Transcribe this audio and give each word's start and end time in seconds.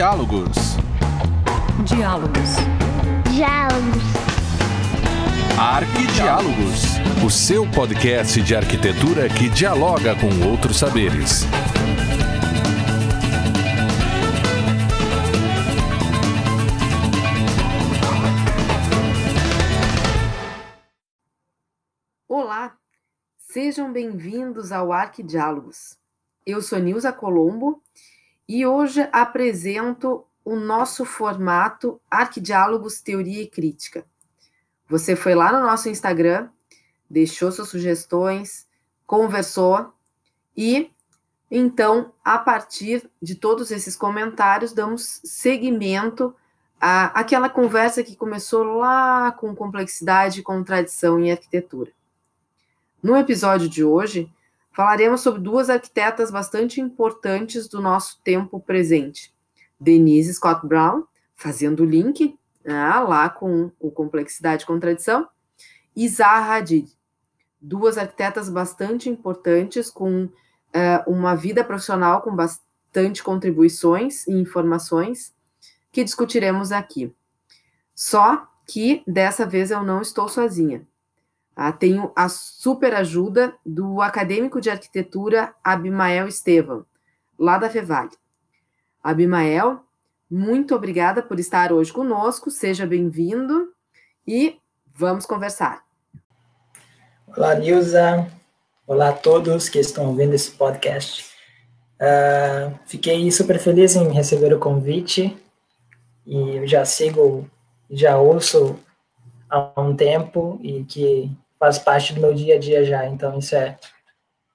Diálogos. 0.00 0.56
Diálogos. 1.84 2.56
Diálogos. 3.30 4.02
Arquidiálogos. 5.58 6.84
O 7.22 7.28
seu 7.28 7.70
podcast 7.70 8.40
de 8.40 8.56
arquitetura 8.56 9.28
que 9.28 9.50
dialoga 9.50 10.16
com 10.16 10.48
outros 10.48 10.78
saberes. 10.78 11.42
Olá, 22.26 22.74
sejam 23.36 23.92
bem-vindos 23.92 24.72
ao 24.72 24.94
Arquidiálogos. 24.94 25.98
Eu 26.46 26.62
sou 26.62 26.78
Nilza 26.78 27.12
Colombo 27.12 27.82
e 28.52 28.66
hoje 28.66 29.08
apresento 29.12 30.26
o 30.44 30.56
nosso 30.56 31.04
formato 31.04 32.00
Arquidiálogos 32.10 33.00
Teoria 33.00 33.42
e 33.42 33.46
Crítica. 33.46 34.04
Você 34.88 35.14
foi 35.14 35.36
lá 35.36 35.52
no 35.52 35.64
nosso 35.64 35.88
Instagram, 35.88 36.48
deixou 37.08 37.52
suas 37.52 37.68
sugestões, 37.68 38.66
conversou 39.06 39.92
e 40.56 40.90
então, 41.48 42.12
a 42.24 42.38
partir 42.38 43.08
de 43.22 43.36
todos 43.36 43.70
esses 43.70 43.94
comentários, 43.94 44.72
damos 44.72 45.20
seguimento 45.22 46.34
à, 46.80 47.20
àquela 47.20 47.48
conversa 47.48 48.02
que 48.02 48.16
começou 48.16 48.64
lá 48.64 49.30
com 49.30 49.54
complexidade 49.54 50.40
e 50.40 50.42
contradição 50.42 51.20
em 51.20 51.30
arquitetura. 51.30 51.92
No 53.00 53.16
episódio 53.16 53.68
de 53.68 53.84
hoje, 53.84 54.28
falaremos 54.80 55.20
sobre 55.20 55.42
duas 55.42 55.68
arquitetas 55.68 56.30
bastante 56.30 56.80
importantes 56.80 57.68
do 57.68 57.82
nosso 57.82 58.18
tempo 58.24 58.58
presente. 58.58 59.30
Denise 59.78 60.32
Scott 60.32 60.66
Brown, 60.66 61.04
fazendo 61.36 61.82
o 61.82 61.84
link 61.84 62.34
ah, 62.66 63.00
lá 63.00 63.28
com 63.28 63.70
o 63.78 63.90
Complexidade 63.90 64.62
e 64.62 64.66
Contradição, 64.66 65.28
e 65.94 66.08
Zaha 66.08 66.54
Hadid, 66.54 66.90
duas 67.60 67.98
arquitetas 67.98 68.48
bastante 68.48 69.10
importantes 69.10 69.90
com 69.90 70.24
uh, 70.24 70.30
uma 71.06 71.34
vida 71.34 71.62
profissional 71.62 72.22
com 72.22 72.34
bastante 72.34 73.22
contribuições 73.22 74.26
e 74.26 74.32
informações 74.32 75.34
que 75.92 76.02
discutiremos 76.02 76.72
aqui. 76.72 77.14
Só 77.94 78.48
que 78.66 79.02
dessa 79.06 79.44
vez 79.44 79.70
eu 79.70 79.82
não 79.82 80.00
estou 80.00 80.26
sozinha. 80.26 80.88
Ah, 81.54 81.72
tenho 81.72 82.12
a 82.16 82.28
super 82.28 82.94
ajuda 82.94 83.54
do 83.64 84.00
acadêmico 84.00 84.60
de 84.60 84.70
arquitetura 84.70 85.54
Abimael 85.62 86.28
Estevam, 86.28 86.86
lá 87.38 87.58
da 87.58 87.68
Fevale. 87.68 88.10
Abimael, 89.02 89.80
muito 90.30 90.74
obrigada 90.74 91.22
por 91.22 91.38
estar 91.40 91.72
hoje 91.72 91.92
conosco, 91.92 92.50
seja 92.50 92.86
bem-vindo 92.86 93.72
e 94.26 94.58
vamos 94.94 95.26
conversar. 95.26 95.82
Olá, 97.36 97.54
Nilza. 97.54 98.30
Olá 98.86 99.10
a 99.10 99.12
todos 99.12 99.68
que 99.68 99.78
estão 99.78 100.08
ouvindo 100.08 100.34
esse 100.34 100.50
podcast. 100.50 101.30
Uh, 102.00 102.78
fiquei 102.86 103.30
super 103.30 103.58
feliz 103.58 103.94
em 103.94 104.12
receber 104.12 104.52
o 104.52 104.58
convite 104.58 105.36
e 106.26 106.56
eu 106.56 106.66
já 106.66 106.84
sigo, 106.84 107.48
já 107.90 108.18
ouço 108.18 108.78
há 109.50 109.80
um 109.80 109.94
tempo 109.94 110.58
e 110.62 110.84
que 110.84 111.30
faz 111.58 111.78
parte 111.78 112.14
do 112.14 112.20
meu 112.20 112.32
dia 112.32 112.56
a 112.56 112.58
dia 112.58 112.84
já, 112.84 113.06
então 113.06 113.38
isso 113.38 113.54
é 113.54 113.78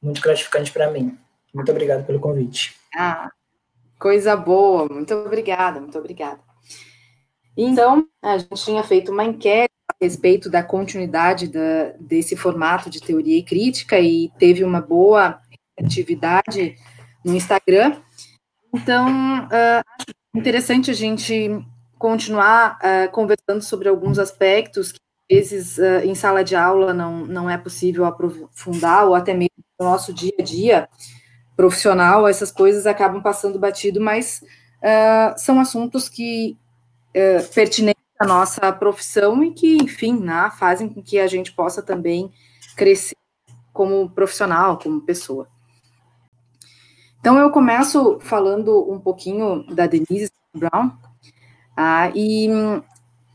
muito 0.02 0.22
gratificante 0.22 0.72
para 0.72 0.90
mim. 0.90 1.18
Muito 1.54 1.72
obrigado 1.72 2.06
pelo 2.06 2.20
convite. 2.20 2.76
Ah, 2.96 3.30
coisa 4.00 4.36
boa, 4.36 4.88
muito 4.90 5.14
obrigada, 5.14 5.80
muito 5.80 5.98
obrigada. 5.98 6.40
Então, 7.58 8.06
a 8.22 8.38
gente 8.38 8.56
tinha 8.56 8.84
feito 8.84 9.12
uma 9.12 9.24
enquete 9.24 9.74
a 9.90 9.96
respeito 10.02 10.50
da 10.50 10.62
continuidade 10.62 11.48
da, 11.48 11.94
desse 12.00 12.36
formato 12.36 12.90
de 12.90 13.00
teoria 13.00 13.38
e 13.38 13.44
crítica 13.44 14.00
e 14.00 14.30
teve 14.38 14.64
uma 14.64 14.82
boa 14.82 15.40
atividade 15.80 16.76
no 17.24 17.34
Instagram. 17.34 17.98
Então, 18.74 19.46
uh, 19.46 20.38
interessante 20.38 20.92
a 20.92 20.94
gente 20.94 21.66
continuar 22.06 22.78
uh, 22.78 23.12
conversando 23.12 23.64
sobre 23.64 23.90
alguns 23.90 24.20
aspectos 24.20 24.92
que 24.92 25.00
vezes 25.28 25.80
uh, 25.80 26.06
em 26.06 26.14
sala 26.14 26.44
de 26.44 26.56
aula 26.56 26.94
não, 26.94 27.26
não 27.26 27.50
é 27.50 27.58
possível 27.58 28.06
aprofundar, 28.06 29.08
ou 29.08 29.16
até 29.16 29.34
mesmo 29.34 29.56
no 29.80 29.88
nosso 29.88 30.14
dia 30.14 30.36
a 30.40 30.44
dia 30.44 30.88
profissional, 31.58 32.28
essas 32.28 32.52
coisas 32.52 32.86
acabam 32.86 33.24
passando 33.24 33.58
batido, 33.58 34.00
mas 34.00 34.44
uh, 34.84 35.34
são 35.36 35.60
assuntos 35.60 36.08
que 36.08 36.56
pertinentes 37.54 38.04
à 38.20 38.28
nossa 38.28 38.74
profissão 38.74 39.42
e 39.42 39.54
que, 39.54 39.78
enfim, 39.78 40.20
né, 40.20 40.52
fazem 40.60 40.90
com 40.90 41.02
que 41.02 41.18
a 41.18 41.28
gente 41.28 41.54
possa 41.54 41.82
também 41.82 42.30
crescer 42.76 43.16
como 43.72 44.10
profissional, 44.10 44.78
como 44.78 45.00
pessoa. 45.00 45.48
Então, 47.22 47.40
eu 47.40 47.50
começo 47.52 48.20
falando 48.20 48.92
um 48.92 49.00
pouquinho 49.00 49.66
da 49.74 49.88
Denise 49.88 50.30
Brown, 50.54 50.92
ah, 51.76 52.12
e 52.16 52.50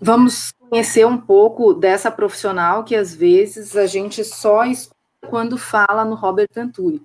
vamos 0.01 0.53
conhecer 0.69 1.06
um 1.06 1.19
pouco 1.19 1.75
dessa 1.75 2.11
profissional 2.11 2.84
que 2.84 2.95
às 2.97 3.15
vezes 3.15 3.77
a 3.77 3.87
gente 3.87 4.25
só 4.25 4.65
escuta 4.65 4.99
quando 5.28 5.59
fala 5.59 6.05
no 6.05 6.15
Robert 6.15 6.49
Venturi. 6.55 7.03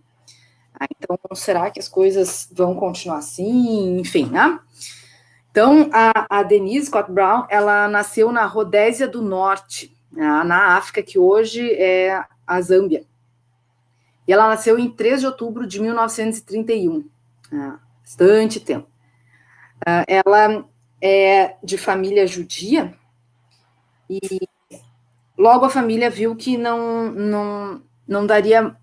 Ah, 0.79 0.87
então, 0.89 1.17
será 1.35 1.69
que 1.69 1.79
as 1.79 1.87
coisas 1.87 2.49
vão 2.51 2.75
continuar 2.75 3.17
assim? 3.17 3.99
Enfim, 3.99 4.27
né? 4.27 4.59
Então, 5.51 5.89
a, 5.93 6.39
a 6.39 6.43
Denise 6.43 6.87
Scott 6.87 7.11
Brown, 7.11 7.45
ela 7.49 7.87
nasceu 7.87 8.31
na 8.31 8.45
Rodésia 8.45 9.07
do 9.07 9.21
Norte, 9.21 9.95
né, 10.11 10.43
na 10.43 10.75
África, 10.75 11.01
que 11.01 11.17
hoje 11.17 11.73
é 11.73 12.23
a 12.45 12.61
Zâmbia. 12.61 13.05
E 14.27 14.33
ela 14.33 14.49
nasceu 14.49 14.77
em 14.77 14.89
3 14.89 15.21
de 15.21 15.27
outubro 15.27 15.65
de 15.65 15.79
1931, 15.79 17.05
né, 17.49 17.79
bastante 18.01 18.59
tempo. 18.59 18.87
Ah, 19.85 20.03
ela 20.07 20.65
é 21.01 21.55
de 21.63 21.77
família 21.77 22.25
judia, 22.25 22.93
e 24.09 24.19
logo 25.37 25.65
a 25.65 25.69
família 25.69 26.09
viu 26.09 26.35
que 26.35 26.57
não, 26.57 27.11
não, 27.11 27.81
não 28.07 28.25
daria 28.25 28.75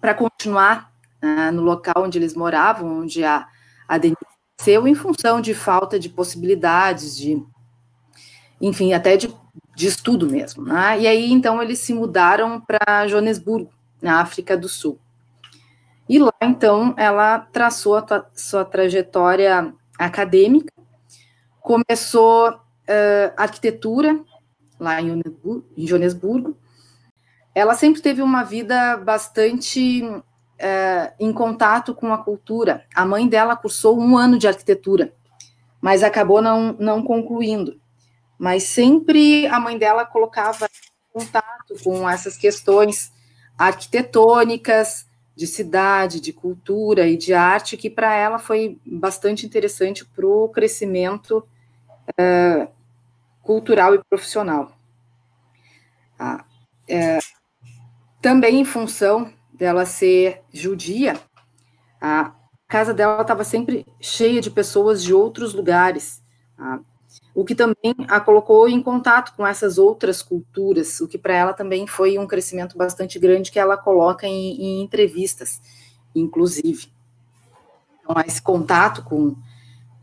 para 0.00 0.14
continuar 0.14 0.92
uh, 1.22 1.52
no 1.52 1.62
local 1.62 2.04
onde 2.04 2.18
eles 2.18 2.34
moravam, 2.34 3.00
onde 3.00 3.24
a, 3.24 3.46
a 3.86 3.98
Denise 3.98 4.16
nasceu, 4.58 4.86
em 4.86 4.94
função 4.94 5.40
de 5.40 5.54
falta 5.54 5.98
de 5.98 6.08
possibilidades, 6.08 7.16
de, 7.16 7.42
enfim, 8.60 8.92
até 8.92 9.16
de, 9.16 9.34
de 9.74 9.86
estudo 9.86 10.28
mesmo. 10.28 10.64
Né? 10.64 11.00
E 11.00 11.06
aí, 11.06 11.32
então, 11.32 11.62
eles 11.62 11.78
se 11.78 11.92
mudaram 11.92 12.60
para 12.60 13.06
Joanesburgo, 13.08 13.72
na 14.00 14.20
África 14.20 14.56
do 14.56 14.68
Sul. 14.68 14.98
E 16.08 16.18
lá, 16.18 16.32
então, 16.42 16.94
ela 16.96 17.38
traçou 17.38 17.96
a 17.96 18.26
sua 18.34 18.64
trajetória 18.64 19.72
acadêmica, 19.98 20.72
começou 21.70 22.48
uh, 22.48 23.32
arquitetura 23.36 24.18
lá 24.76 25.00
em 25.00 25.22
Joanesburgo. 25.86 26.58
Ela 27.54 27.74
sempre 27.74 28.02
teve 28.02 28.20
uma 28.22 28.42
vida 28.42 28.96
bastante 28.96 30.02
é, 30.58 31.12
em 31.20 31.32
contato 31.32 31.94
com 31.94 32.12
a 32.12 32.18
cultura. 32.18 32.84
A 32.92 33.04
mãe 33.04 33.28
dela 33.28 33.54
cursou 33.54 34.00
um 34.00 34.16
ano 34.16 34.36
de 34.36 34.48
arquitetura, 34.48 35.12
mas 35.80 36.02
acabou 36.02 36.42
não, 36.42 36.72
não 36.72 37.04
concluindo. 37.04 37.80
Mas 38.36 38.64
sempre 38.64 39.46
a 39.46 39.60
mãe 39.60 39.78
dela 39.78 40.04
colocava 40.04 40.66
em 40.66 41.20
contato 41.20 41.74
com 41.84 42.08
essas 42.08 42.36
questões 42.36 43.12
arquitetônicas, 43.56 45.06
de 45.36 45.46
cidade, 45.46 46.20
de 46.20 46.32
cultura 46.32 47.06
e 47.06 47.16
de 47.16 47.32
arte, 47.32 47.76
que 47.76 47.88
para 47.88 48.14
ela 48.14 48.38
foi 48.38 48.78
bastante 48.84 49.46
interessante 49.46 50.04
para 50.04 50.26
o 50.26 50.48
crescimento 50.48 51.46
cultural 53.42 53.94
e 53.94 54.04
profissional. 54.04 54.72
Ah, 56.18 56.44
é, 56.88 57.18
também 58.20 58.60
em 58.60 58.64
função 58.64 59.32
dela 59.52 59.86
ser 59.86 60.42
judia, 60.52 61.18
a 62.00 62.32
casa 62.68 62.94
dela 62.94 63.22
estava 63.22 63.42
sempre 63.42 63.86
cheia 64.00 64.40
de 64.40 64.50
pessoas 64.50 65.02
de 65.02 65.12
outros 65.12 65.54
lugares, 65.54 66.22
ah, 66.58 66.80
o 67.34 67.44
que 67.44 67.54
também 67.54 67.94
a 68.08 68.20
colocou 68.20 68.68
em 68.68 68.82
contato 68.82 69.34
com 69.34 69.46
essas 69.46 69.78
outras 69.78 70.22
culturas, 70.22 71.00
o 71.00 71.08
que 71.08 71.18
para 71.18 71.34
ela 71.34 71.52
também 71.52 71.86
foi 71.86 72.18
um 72.18 72.26
crescimento 72.26 72.76
bastante 72.76 73.18
grande 73.18 73.50
que 73.50 73.58
ela 73.58 73.76
coloca 73.76 74.26
em, 74.26 74.62
em 74.62 74.82
entrevistas, 74.82 75.60
inclusive. 76.14 76.92
Então, 78.00 78.14
esse 78.26 78.42
contato 78.42 79.04
com 79.04 79.34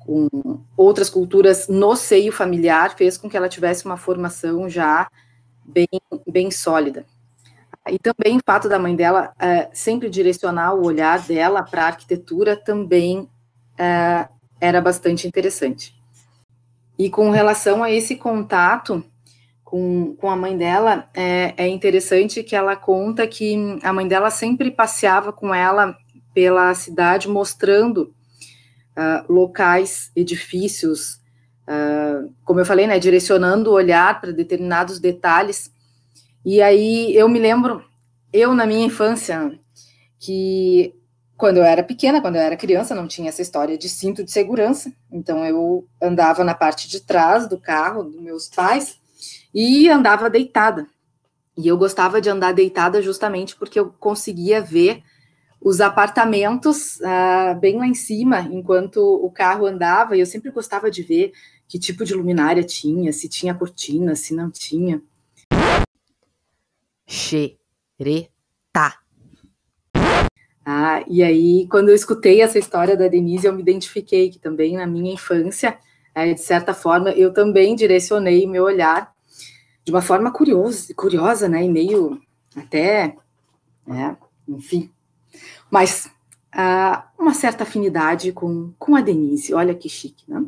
com 0.07 0.61
outras 0.77 1.09
culturas 1.09 1.67
no 1.67 1.93
seio 1.97 2.31
familiar 2.31 2.95
fez 2.95 3.17
com 3.17 3.29
que 3.29 3.35
ela 3.35 3.49
tivesse 3.49 3.83
uma 3.85 3.97
formação 3.97 4.69
já 4.69 5.09
bem, 5.65 5.87
bem 6.25 6.49
sólida. 6.49 7.05
E 7.89 7.99
também 7.99 8.37
o 8.37 8.41
fato 8.45 8.69
da 8.69 8.79
mãe 8.79 8.95
dela 8.95 9.33
é, 9.37 9.69
sempre 9.73 10.09
direcionar 10.09 10.73
o 10.73 10.85
olhar 10.85 11.19
dela 11.19 11.61
para 11.61 11.83
a 11.83 11.87
arquitetura 11.87 12.55
também 12.55 13.29
é, 13.77 14.29
era 14.61 14.79
bastante 14.79 15.27
interessante. 15.27 15.93
E 16.97 17.09
com 17.09 17.29
relação 17.29 17.83
a 17.83 17.91
esse 17.91 18.15
contato 18.15 19.03
com, 19.63 20.15
com 20.15 20.29
a 20.29 20.35
mãe 20.37 20.57
dela, 20.57 21.09
é, 21.13 21.53
é 21.57 21.67
interessante 21.67 22.43
que 22.43 22.55
ela 22.55 22.77
conta 22.77 23.27
que 23.27 23.77
a 23.83 23.91
mãe 23.91 24.07
dela 24.07 24.29
sempre 24.29 24.71
passeava 24.71 25.33
com 25.33 25.53
ela 25.53 25.97
pela 26.33 26.73
cidade, 26.73 27.27
mostrando 27.27 28.13
uh, 28.97 29.31
locais, 29.31 30.11
edifícios, 30.15 31.21
uh, 31.67 32.33
como 32.43 32.59
eu 32.59 32.65
falei, 32.65 32.87
né, 32.87 32.97
direcionando 32.97 33.69
o 33.69 33.73
olhar 33.73 34.19
para 34.19 34.31
determinados 34.31 34.99
detalhes. 34.99 35.71
E 36.43 36.61
aí 36.61 37.15
eu 37.15 37.29
me 37.29 37.39
lembro, 37.39 37.83
eu 38.33 38.53
na 38.55 38.65
minha 38.65 38.85
infância, 38.85 39.57
que 40.19 40.93
quando 41.37 41.57
eu 41.57 41.63
era 41.63 41.83
pequena, 41.83 42.19
quando 42.19 42.35
eu 42.35 42.41
era 42.41 42.57
criança, 42.57 42.95
não 42.95 43.07
tinha 43.07 43.29
essa 43.29 43.43
história 43.43 43.77
de 43.77 43.87
cinto 43.87 44.23
de 44.23 44.31
segurança, 44.31 44.91
então 45.11 45.45
eu 45.45 45.87
andava 46.01 46.43
na 46.43 46.55
parte 46.55 46.89
de 46.89 46.99
trás 46.99 47.47
do 47.47 47.59
carro 47.59 48.03
dos 48.03 48.19
meus 48.19 48.47
pais 48.47 48.97
e 49.53 49.87
andava 49.87 50.29
deitada. 50.29 50.87
E 51.55 51.67
eu 51.67 51.77
gostava 51.77 52.19
de 52.19 52.29
andar 52.29 52.53
deitada 52.53 53.01
justamente 53.01 53.55
porque 53.55 53.79
eu 53.79 53.93
conseguia 53.99 54.61
ver 54.61 55.03
os 55.61 55.81
apartamentos 55.81 56.99
uh, 56.99 57.59
bem 57.59 57.77
lá 57.77 57.87
em 57.87 57.93
cima, 57.93 58.41
enquanto 58.51 58.97
o 58.97 59.29
carro 59.31 59.65
andava, 59.65 60.15
e 60.15 60.19
eu 60.19 60.25
sempre 60.25 60.51
gostava 60.51 60.89
de 60.89 61.03
ver 61.03 61.33
que 61.67 61.77
tipo 61.77 62.05
de 62.05 62.13
luminária 62.13 62.63
tinha, 62.63 63.11
se 63.11 63.27
tinha 63.27 63.53
cortina, 63.53 64.15
se 64.15 64.33
não 64.33 64.49
tinha. 64.49 65.01
Xereta. 67.05 67.57
Ah, 70.65 71.01
e 71.07 71.23
aí, 71.23 71.67
quando 71.69 71.89
eu 71.89 71.95
escutei 71.95 72.41
essa 72.41 72.59
história 72.59 72.95
da 72.95 73.07
Denise, 73.07 73.47
eu 73.47 73.53
me 73.53 73.61
identifiquei 73.61 74.29
que 74.29 74.37
também 74.37 74.75
na 74.75 74.85
minha 74.85 75.13
infância, 75.13 75.77
é, 76.13 76.33
de 76.33 76.41
certa 76.41 76.73
forma, 76.73 77.09
eu 77.11 77.31
também 77.33 77.75
direcionei 77.75 78.45
meu 78.45 78.65
olhar 78.65 79.13
de 79.85 79.91
uma 79.91 80.01
forma 80.01 80.31
curiosa, 80.31 80.93
curiosa, 80.93 81.47
né, 81.47 81.63
e 81.63 81.69
meio 81.69 82.21
até, 82.53 83.15
é, 83.87 84.15
enfim, 84.45 84.91
mas 85.69 86.09
ah, 86.51 87.07
uma 87.17 87.33
certa 87.33 87.63
afinidade 87.63 88.31
com, 88.31 88.73
com 88.79 88.95
a 88.95 89.01
Denise, 89.01 89.53
olha 89.53 89.75
que 89.75 89.89
chique, 89.89 90.23
né? 90.27 90.45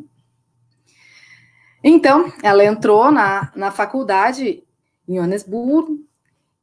Então, 1.82 2.30
ela 2.42 2.64
entrou 2.64 3.10
na, 3.10 3.50
na 3.56 3.70
faculdade 3.70 4.62
em 5.08 5.14
Johannesburgo 5.14 5.98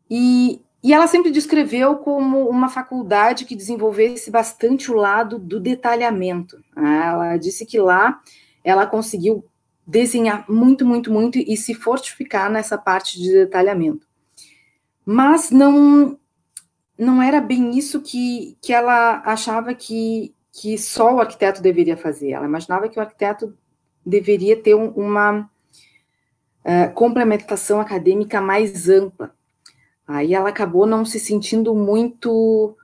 e 0.09 0.61
e 0.83 0.93
ela 0.93 1.07
sempre 1.07 1.31
descreveu 1.31 1.97
como 1.97 2.47
uma 2.47 2.69
faculdade 2.69 3.45
que 3.45 3.55
desenvolvesse 3.55 4.29
bastante 4.29 4.91
o 4.91 4.95
lado 4.95 5.39
do 5.39 5.59
detalhamento. 5.59 6.63
Ela 6.75 7.35
disse 7.35 7.65
que 7.65 7.79
lá 7.79 8.21
ela 8.63 8.85
conseguiu 8.85 9.43
desenhar 9.85 10.45
muito, 10.49 10.85
muito, 10.85 11.11
muito 11.11 11.37
e 11.39 11.57
se 11.57 11.73
fortificar 11.73 12.49
nessa 12.49 12.77
parte 12.77 13.19
de 13.19 13.31
detalhamento. 13.31 14.07
Mas 15.05 15.49
não 15.49 16.17
não 16.97 17.21
era 17.21 17.39
bem 17.39 17.77
isso 17.77 18.01
que, 18.01 18.57
que 18.61 18.73
ela 18.73 19.21
achava 19.23 19.73
que, 19.73 20.33
que 20.51 20.77
só 20.77 21.13
o 21.13 21.19
arquiteto 21.19 21.61
deveria 21.61 21.95
fazer. 21.95 22.31
Ela 22.31 22.47
imaginava 22.47 22.89
que 22.89 22.97
o 22.97 23.01
arquiteto 23.01 23.55
deveria 24.05 24.61
ter 24.61 24.73
um, 24.73 24.89
uma 24.89 25.41
uh, 25.41 26.93
complementação 26.93 27.79
acadêmica 27.79 28.41
mais 28.41 28.89
ampla. 28.89 29.35
Aí 30.07 30.33
ela 30.33 30.49
acabou 30.49 30.87
não 30.87 31.05
se 31.05 31.19
sentindo 31.19 31.75
muito 31.75 32.75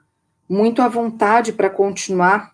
muito 0.47 0.81
à 0.81 0.87
vontade 0.87 1.53
para 1.53 1.69
continuar 1.69 2.53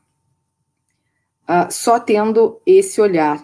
uh, 1.43 1.69
só 1.69 1.99
tendo 1.99 2.61
esse 2.65 3.01
olhar. 3.01 3.43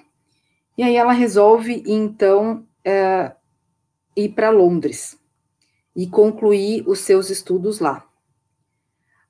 E 0.78 0.84
aí 0.84 0.96
ela 0.96 1.12
resolve, 1.12 1.84
então, 1.86 2.66
uh, 2.86 3.36
ir 4.16 4.30
para 4.30 4.50
Londres 4.50 5.20
e 5.96 6.08
concluir 6.08 6.84
os 6.88 7.00
seus 7.00 7.30
estudos 7.30 7.80
lá. 7.80 8.06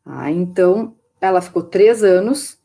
Ah, 0.06 0.31
então, 0.31 0.95
ela 1.21 1.41
ficou 1.41 1.63
três 1.63 2.03
anos 2.03 2.57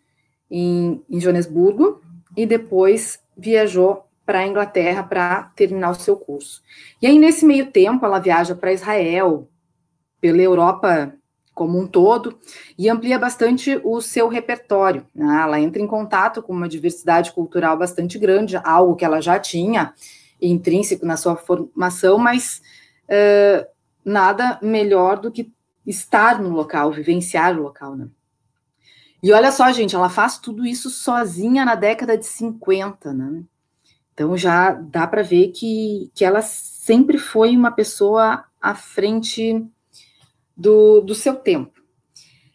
em, 0.50 1.02
em 1.08 1.20
Joanesburgo 1.20 2.00
e 2.36 2.46
depois 2.46 3.20
viajou 3.36 4.04
para 4.24 4.40
a 4.40 4.46
Inglaterra 4.46 5.02
para 5.02 5.44
terminar 5.56 5.90
o 5.90 5.94
seu 5.94 6.16
curso. 6.16 6.62
E 7.02 7.06
aí, 7.06 7.18
nesse 7.18 7.44
meio 7.44 7.70
tempo, 7.70 8.04
ela 8.04 8.18
viaja 8.18 8.54
para 8.54 8.72
Israel, 8.72 9.48
pela 10.20 10.40
Europa 10.40 11.14
como 11.52 11.78
um 11.78 11.86
todo, 11.86 12.38
e 12.78 12.88
amplia 12.88 13.18
bastante 13.18 13.78
o 13.84 14.00
seu 14.00 14.28
repertório. 14.28 15.06
Né? 15.14 15.40
Ela 15.42 15.60
entra 15.60 15.82
em 15.82 15.86
contato 15.86 16.42
com 16.42 16.52
uma 16.52 16.68
diversidade 16.68 17.32
cultural 17.32 17.76
bastante 17.76 18.18
grande, 18.18 18.56
algo 18.64 18.96
que 18.96 19.04
ela 19.04 19.20
já 19.20 19.38
tinha 19.38 19.92
intrínseco 20.40 21.04
na 21.04 21.18
sua 21.18 21.36
formação, 21.36 22.16
mas 22.16 22.62
uh, 23.04 23.66
nada 24.04 24.58
melhor 24.62 25.18
do 25.18 25.30
que 25.30 25.52
estar 25.86 26.40
no 26.40 26.50
local, 26.50 26.92
vivenciar 26.92 27.58
o 27.58 27.62
local, 27.62 27.96
né? 27.96 28.08
E 29.22 29.32
olha 29.32 29.52
só, 29.52 29.70
gente, 29.70 29.94
ela 29.94 30.08
faz 30.08 30.38
tudo 30.38 30.66
isso 30.66 30.88
sozinha 30.88 31.64
na 31.64 31.74
década 31.74 32.16
de 32.16 32.24
50, 32.24 33.12
né? 33.12 33.42
Então 34.14 34.36
já 34.36 34.72
dá 34.72 35.06
para 35.06 35.22
ver 35.22 35.48
que, 35.48 36.10
que 36.14 36.24
ela 36.24 36.42
sempre 36.42 37.18
foi 37.18 37.56
uma 37.56 37.70
pessoa 37.70 38.44
à 38.60 38.74
frente 38.74 39.66
do, 40.56 41.00
do 41.00 41.14
seu 41.14 41.36
tempo. 41.36 41.80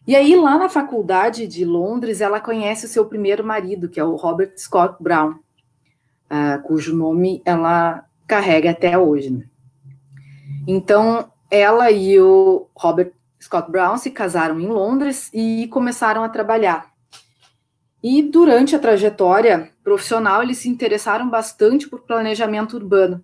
E 0.08 0.16
aí, 0.16 0.36
lá 0.36 0.60
na 0.60 0.70
faculdade 0.70 1.48
de 1.48 1.66
Londres, 1.66 2.22
ela 2.22 2.40
conhece 2.40 2.86
o 2.86 2.90
seu 2.90 3.06
primeiro 3.06 3.44
marido, 3.44 3.90
que 3.90 4.00
é 4.00 4.04
o 4.04 4.16
Robert 4.16 4.54
Scott 4.56 5.02
Brown, 5.02 5.32
uh, 5.32 6.62
cujo 6.64 6.96
nome 6.96 7.42
ela 7.44 8.06
carrega 8.28 8.70
até 8.70 8.96
hoje. 8.96 9.32
Né? 9.32 9.46
Então, 10.68 11.32
ela 11.50 11.92
e 11.92 12.20
o 12.20 12.68
Robert 12.76 13.12
Scott 13.42 13.70
Brown 13.70 13.98
se 13.98 14.12
casaram 14.12 14.60
em 14.60 14.68
Londres 14.68 15.30
e 15.34 15.68
começaram 15.68 16.24
a 16.24 16.30
trabalhar. 16.30 16.92
E 18.04 18.22
durante 18.22 18.76
a 18.76 18.80
trajetória 18.80 19.72
profissional, 19.84 20.44
eles 20.44 20.60
se 20.60 20.70
interessaram 20.70 21.30
bastante 21.30 21.88
por 21.88 22.02
planejamento 22.02 22.76
urbano. 22.76 23.24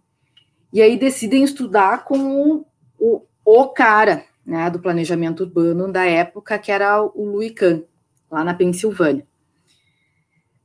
E 0.74 0.82
aí 0.82 0.98
decidem 0.98 1.44
estudar 1.44 2.04
com 2.04 2.66
o, 2.98 3.26
o, 3.46 3.68
cara 3.68 4.26
né, 4.46 4.70
do 4.70 4.80
planejamento 4.80 5.42
urbano 5.42 5.92
da 5.92 6.06
época, 6.06 6.58
que 6.58 6.72
era 6.72 7.02
o 7.02 7.26
Louis 7.26 7.52
Kahn, 7.52 7.84
lá 8.30 8.44
na 8.44 8.54
Pensilvânia. 8.54 9.28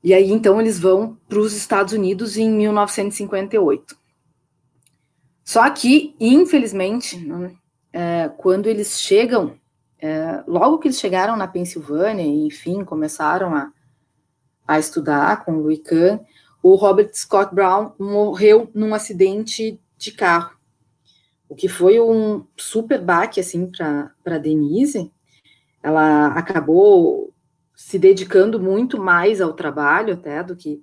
E 0.02 0.14
aí, 0.14 0.31
então, 0.31 0.61
eles 0.61 0.78
vão 0.78 1.19
para 1.28 1.38
os 1.38 1.52
Estados 1.52 1.92
Unidos 1.92 2.37
em 2.37 2.49
1958. 2.50 3.97
Só 5.47 5.71
que, 5.71 6.17
infelizmente, 6.19 7.17
né, 7.17 7.55
é, 7.93 8.29
quando 8.37 8.67
eles 8.67 9.00
chegam, 9.00 9.57
é, 9.97 10.43
logo 10.45 10.79
que 10.79 10.88
eles 10.88 10.99
chegaram 10.99 11.37
na 11.37 11.47
Pensilvânia, 11.47 12.25
e, 12.25 12.49
enfim, 12.49 12.85
começaram 12.85 13.55
a, 13.55 13.73
a 14.67 14.76
estudar 14.81 15.45
com 15.45 15.53
o 15.53 15.61
Louis 15.61 15.79
Kahn, 15.79 16.19
o 16.61 16.75
Robert 16.75 17.11
Scott 17.15 17.55
Brown 17.55 17.93
morreu 17.97 18.69
num 18.75 18.93
acidente 18.93 19.81
de 19.97 20.11
carro, 20.11 20.57
o 21.49 21.55
que 21.55 21.69
foi 21.69 22.00
um 22.00 22.45
super 22.57 23.00
baque, 23.00 23.38
assim, 23.38 23.71
para 24.25 24.38
Denise. 24.38 25.12
Ela 25.81 26.26
acabou 26.26 27.33
se 27.73 28.00
dedicando 28.00 28.59
muito 28.59 29.00
mais 29.00 29.41
ao 29.41 29.53
trabalho, 29.53 30.15
até, 30.15 30.43
do 30.43 30.57
que, 30.57 30.83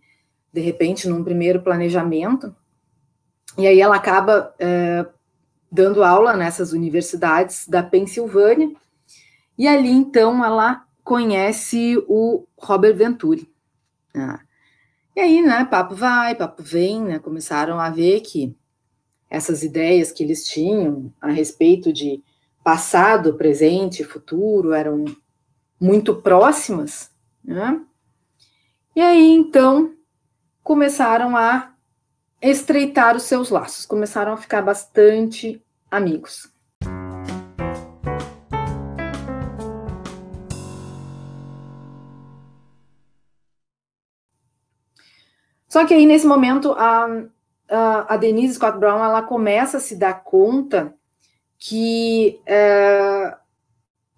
de 0.53 0.61
repente, 0.61 1.09
num 1.09 1.21
primeiro 1.21 1.61
planejamento. 1.61 2.55
E 3.57 3.67
aí 3.67 3.79
ela 3.79 3.95
acaba 3.95 4.53
é, 4.59 5.05
dando 5.71 6.03
aula 6.03 6.35
nessas 6.35 6.73
universidades 6.73 7.67
da 7.67 7.83
Pensilvânia, 7.83 8.71
e 9.57 9.67
ali, 9.67 9.91
então, 9.91 10.43
ela 10.43 10.83
conhece 11.03 11.97
o 12.07 12.45
Robert 12.57 12.95
Venturi. 12.95 13.51
Ah. 14.15 14.39
E 15.15 15.19
aí, 15.19 15.41
né, 15.41 15.65
papo 15.65 15.93
vai, 15.93 16.33
papo 16.33 16.63
vem, 16.63 17.01
né, 17.03 17.19
começaram 17.19 17.79
a 17.79 17.89
ver 17.89 18.21
que 18.21 18.55
essas 19.29 19.63
ideias 19.63 20.11
que 20.11 20.23
eles 20.23 20.45
tinham 20.45 21.13
a 21.21 21.29
respeito 21.29 21.93
de 21.93 22.23
passado, 22.63 23.35
presente 23.35 24.01
e 24.01 24.05
futuro 24.05 24.73
eram 24.73 25.05
muito 25.79 26.15
próximas, 26.15 27.11
né? 27.43 27.81
E 28.95 29.01
aí, 29.01 29.31
então, 29.31 29.93
começaram 30.63 31.35
a 31.35 31.72
estreitar 32.43 33.15
os 33.15 33.23
seus 33.23 33.49
laços, 33.49 33.85
começaram 33.85 34.33
a 34.33 34.37
ficar 34.37 34.61
bastante 34.61 35.63
amigos. 35.89 36.51
Só 45.69 45.87
que 45.87 45.93
aí, 45.93 46.05
nesse 46.05 46.27
momento, 46.27 46.73
a, 46.73 47.07
a, 48.07 48.17
Denise 48.17 48.55
Scott 48.55 48.77
Brown, 48.77 49.03
ela 49.03 49.23
começa 49.23 49.77
a 49.77 49.79
se 49.79 49.95
dar 49.95 50.23
conta 50.23 50.93
que 51.57 52.39
é, 52.45 53.35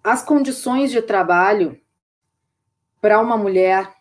as 0.04 0.22
condições 0.22 0.90
de 0.90 1.00
trabalho 1.00 1.80
para 3.00 3.20
uma 3.20 3.38
mulher 3.38 3.95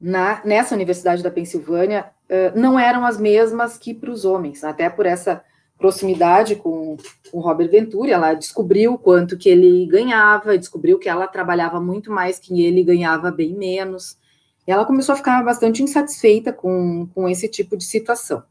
na, 0.00 0.42
nessa 0.44 0.74
Universidade 0.74 1.22
da 1.22 1.30
Pensilvânia 1.30 2.06
uh, 2.28 2.58
não 2.58 2.78
eram 2.78 3.04
as 3.04 3.18
mesmas 3.18 3.78
que 3.78 3.94
para 3.94 4.10
os 4.10 4.24
homens, 4.24 4.62
até 4.62 4.88
por 4.88 5.06
essa 5.06 5.42
proximidade 5.78 6.56
com, 6.56 6.96
com 7.30 7.40
Robert 7.40 7.70
Venturi, 7.70 8.10
ela 8.10 8.34
descobriu 8.34 8.96
quanto 8.96 9.36
que 9.36 9.48
ele 9.48 9.86
ganhava, 9.86 10.56
descobriu 10.56 10.98
que 10.98 11.08
ela 11.08 11.26
trabalhava 11.26 11.80
muito 11.80 12.10
mais 12.10 12.38
que 12.38 12.64
ele 12.64 12.82
ganhava 12.82 13.30
bem 13.30 13.54
menos, 13.54 14.16
e 14.66 14.72
ela 14.72 14.84
começou 14.84 15.12
a 15.12 15.16
ficar 15.16 15.44
bastante 15.44 15.82
insatisfeita 15.82 16.52
com, 16.52 17.06
com 17.14 17.28
esse 17.28 17.48
tipo 17.48 17.76
de 17.76 17.84
situação. 17.84 18.42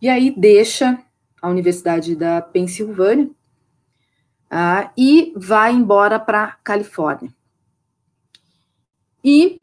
E 0.00 0.08
aí 0.08 0.34
deixa 0.36 0.98
a 1.40 1.48
Universidade 1.48 2.16
da 2.16 2.40
Pensilvânia 2.42 3.26
uh, 3.26 4.90
e 4.96 5.32
vai 5.36 5.72
embora 5.72 6.18
para 6.18 6.56
Califórnia. 6.64 7.30
E 9.22 9.60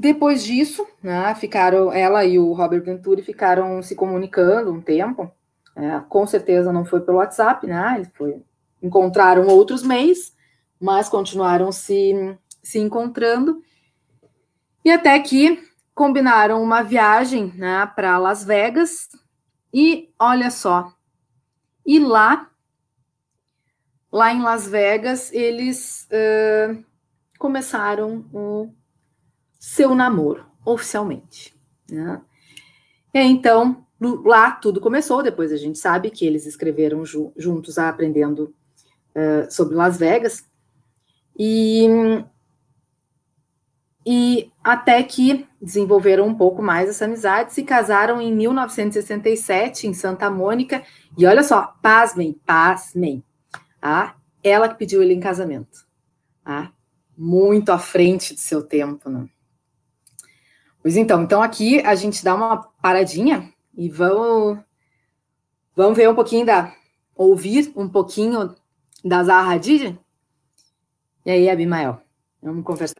depois 0.00 0.42
disso, 0.42 0.86
né, 1.02 1.34
ficaram 1.34 1.92
ela 1.92 2.24
e 2.24 2.38
o 2.38 2.54
Robert 2.54 2.82
Venturi 2.82 3.20
ficaram 3.20 3.82
se 3.82 3.94
comunicando 3.94 4.72
um 4.72 4.80
tempo. 4.80 5.30
É, 5.76 6.00
com 6.08 6.26
certeza 6.26 6.72
não 6.72 6.86
foi 6.86 7.02
pelo 7.02 7.18
WhatsApp, 7.18 7.66
né? 7.66 7.96
Eles 7.96 8.10
foi, 8.14 8.42
encontraram 8.82 9.46
outros 9.48 9.82
meios, 9.82 10.32
mas 10.80 11.10
continuaram 11.10 11.70
se, 11.70 12.34
se 12.62 12.78
encontrando. 12.78 13.62
E 14.82 14.90
até 14.90 15.18
que 15.18 15.62
combinaram 15.94 16.62
uma 16.62 16.80
viagem 16.80 17.52
né, 17.54 17.84
para 17.94 18.16
Las 18.16 18.42
Vegas. 18.42 19.06
E 19.70 20.08
olha 20.18 20.50
só, 20.50 20.94
e 21.84 21.98
lá, 21.98 22.48
lá 24.10 24.32
em 24.32 24.40
Las 24.40 24.66
Vegas, 24.66 25.30
eles 25.30 26.08
uh, 26.10 26.82
começaram 27.38 28.24
o 28.32 28.72
seu 29.60 29.94
namoro, 29.94 30.46
oficialmente. 30.64 31.54
Né? 31.88 32.18
E 33.12 33.20
então, 33.20 33.84
lá 34.24 34.52
tudo 34.52 34.80
começou, 34.80 35.22
depois 35.22 35.52
a 35.52 35.56
gente 35.58 35.78
sabe 35.78 36.10
que 36.10 36.26
eles 36.26 36.46
escreveram 36.46 37.04
ju 37.04 37.30
juntos 37.36 37.76
aprendendo 37.76 38.54
uh, 39.14 39.52
sobre 39.52 39.74
Las 39.74 39.98
Vegas, 39.98 40.48
e, 41.38 41.86
e 44.06 44.50
até 44.64 45.02
que 45.02 45.46
desenvolveram 45.60 46.26
um 46.26 46.34
pouco 46.34 46.62
mais 46.62 46.88
essa 46.88 47.04
amizade, 47.04 47.52
se 47.52 47.62
casaram 47.62 48.20
em 48.20 48.34
1967 48.34 49.86
em 49.86 49.94
Santa 49.94 50.30
Mônica, 50.30 50.82
e 51.16 51.26
olha 51.26 51.42
só, 51.42 51.74
pasmem, 51.82 52.32
pasmem, 52.46 53.22
ah, 53.80 54.14
ela 54.42 54.68
que 54.68 54.76
pediu 54.76 55.02
ele 55.02 55.14
em 55.14 55.20
casamento, 55.20 55.86
ah, 56.44 56.70
muito 57.16 57.70
à 57.70 57.78
frente 57.78 58.34
do 58.34 58.40
seu 58.40 58.62
tempo, 58.62 59.10
né? 59.10 59.28
Pois 60.82 60.96
então, 60.96 61.22
então 61.22 61.42
aqui 61.42 61.80
a 61.80 61.94
gente 61.94 62.24
dá 62.24 62.34
uma 62.34 62.62
paradinha 62.82 63.52
e 63.76 63.88
vamos, 63.88 64.58
vamos 65.76 65.96
ver 65.96 66.08
um 66.08 66.14
pouquinho 66.14 66.46
da. 66.46 66.74
ouvir 67.14 67.72
um 67.76 67.88
pouquinho 67.88 68.54
da 69.04 69.22
Zaha 69.22 69.54
Hadid? 69.54 69.98
E 71.24 71.30
aí, 71.30 71.50
Abimael, 71.50 72.00
vamos 72.42 72.64
conversar? 72.64 72.96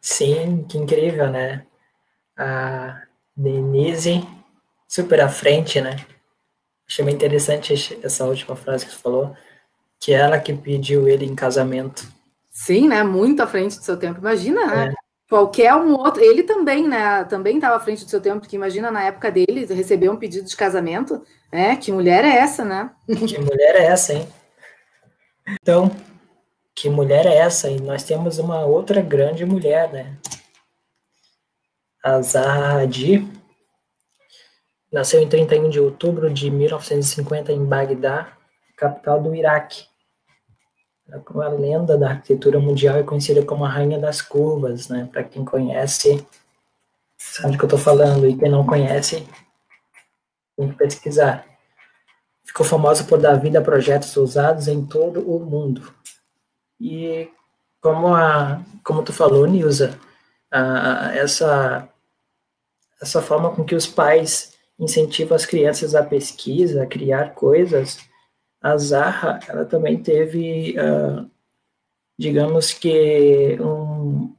Sim, 0.00 0.64
que 0.64 0.76
incrível, 0.76 1.30
né? 1.30 1.66
A 2.36 3.02
Denise, 3.34 4.26
super 4.86 5.20
à 5.20 5.28
frente, 5.28 5.80
né? 5.80 5.96
Achei 6.86 7.04
bem 7.04 7.14
interessante 7.14 7.98
essa 8.02 8.26
última 8.26 8.54
frase 8.54 8.84
que 8.84 8.92
você 8.92 8.98
falou, 8.98 9.34
que 9.98 10.12
é 10.12 10.16
ela 10.16 10.38
que 10.38 10.52
pediu 10.52 11.08
ele 11.08 11.24
em 11.24 11.34
casamento. 11.34 12.06
Sim, 12.50 12.88
né? 12.88 13.02
Muito 13.02 13.42
à 13.42 13.46
frente 13.46 13.78
do 13.78 13.82
seu 13.82 13.96
tempo. 13.96 14.20
Imagina, 14.20 14.66
né? 14.66 14.94
Qualquer 15.32 15.74
um 15.76 15.94
outro, 15.94 16.22
ele 16.22 16.42
também, 16.42 16.86
né? 16.86 17.24
Também 17.24 17.54
estava 17.54 17.76
à 17.76 17.80
frente 17.80 18.04
do 18.04 18.10
seu 18.10 18.20
tempo, 18.20 18.40
porque 18.40 18.54
imagina 18.54 18.90
na 18.90 19.04
época 19.04 19.30
dele 19.30 19.64
receber 19.64 20.10
um 20.10 20.16
pedido 20.18 20.46
de 20.46 20.54
casamento, 20.54 21.24
né? 21.50 21.74
Que 21.76 21.90
mulher 21.90 22.22
é 22.22 22.36
essa, 22.36 22.66
né? 22.66 22.90
Que 23.08 23.38
mulher 23.38 23.76
é 23.76 23.86
essa, 23.86 24.12
hein? 24.12 24.28
Então, 25.48 25.90
que 26.74 26.90
mulher 26.90 27.24
é 27.24 27.34
essa? 27.34 27.70
E 27.70 27.80
nós 27.80 28.02
temos 28.02 28.38
uma 28.38 28.66
outra 28.66 29.00
grande 29.00 29.46
mulher, 29.46 29.90
né? 29.90 30.18
A 32.04 32.20
Zaha 32.20 32.82
Hadid 32.82 33.26
nasceu 34.92 35.18
em 35.18 35.28
31 35.30 35.70
de 35.70 35.80
outubro 35.80 36.28
de 36.28 36.50
1950 36.50 37.50
em 37.50 37.64
Bagdá, 37.64 38.36
capital 38.76 39.22
do 39.22 39.34
Iraque 39.34 39.84
a 41.12 41.48
lenda 41.48 41.98
da 41.98 42.10
arquitetura 42.10 42.58
mundial 42.58 42.96
é 42.96 43.02
conhecida 43.02 43.44
como 43.44 43.64
a 43.64 43.68
rainha 43.68 43.98
das 43.98 44.22
curvas, 44.22 44.88
né? 44.88 45.08
Para 45.10 45.24
quem 45.24 45.44
conhece, 45.44 46.26
sabe 47.18 47.52
do 47.52 47.58
que 47.58 47.64
eu 47.64 47.66
estou 47.66 47.78
falando, 47.78 48.26
e 48.26 48.36
quem 48.36 48.50
não 48.50 48.64
conhece, 48.66 49.26
tem 50.56 50.68
que 50.68 50.76
pesquisar. 50.76 51.46
Ficou 52.44 52.64
famosa 52.64 53.04
por 53.04 53.18
dar 53.18 53.34
vida 53.34 53.58
a 53.58 53.62
projetos 53.62 54.16
usados 54.16 54.68
em 54.68 54.84
todo 54.84 55.20
o 55.20 55.38
mundo. 55.44 55.92
E 56.80 57.28
como 57.80 58.14
a, 58.14 58.62
como 58.84 59.02
tu 59.02 59.12
falou, 59.12 59.46
Nilza, 59.46 59.98
a, 60.50 61.12
essa 61.14 61.88
essa 63.02 63.20
forma 63.20 63.50
com 63.50 63.64
que 63.64 63.74
os 63.74 63.86
pais 63.86 64.56
incentivam 64.78 65.34
as 65.34 65.44
crianças 65.44 65.94
a 65.94 66.04
pesquisa, 66.04 66.84
a 66.84 66.86
criar 66.86 67.34
coisas, 67.34 67.98
a 68.62 68.76
Zaha, 68.76 69.40
ela 69.48 69.64
também 69.64 70.00
teve, 70.00 70.76
uh, 70.78 71.28
digamos 72.16 72.72
que, 72.72 73.58
um, 73.60 74.34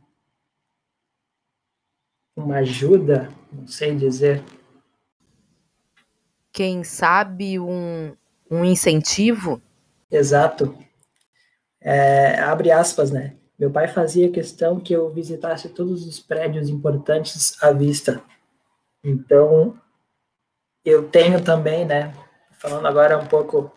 uma 2.36 2.58
ajuda, 2.58 3.30
não 3.52 3.68
sei 3.68 3.96
dizer. 3.96 4.42
Quem 6.54 6.84
sabe 6.84 7.60
um, 7.60 8.16
um 8.50 8.64
incentivo? 8.64 9.62
Exato. 10.10 10.78
É, 11.82 12.40
abre 12.40 12.72
aspas, 12.72 13.12
né? 13.12 13.36
Meu 13.60 13.70
pai 13.72 13.88
fazia 13.88 14.32
questão 14.32 14.80
que 14.80 14.94
eu 14.94 15.10
visitasse 15.10 15.70
todos 15.70 16.08
os 16.08 16.20
prédios 16.20 16.70
importantes 16.70 17.62
à 17.62 17.72
vista. 17.72 18.24
Então, 19.04 19.78
eu 20.86 21.10
tenho 21.10 21.44
também, 21.44 21.86
né? 21.86 22.14
Falando 22.54 22.88
agora 22.88 23.18
um 23.18 23.26
pouco 23.26 23.72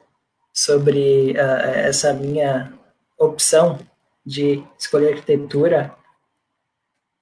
sobre 0.56 1.32
uh, 1.32 1.68
essa 1.84 2.14
minha 2.14 2.72
opção 3.18 3.78
de 4.24 4.64
escolher 4.78 5.12
arquitetura 5.12 5.94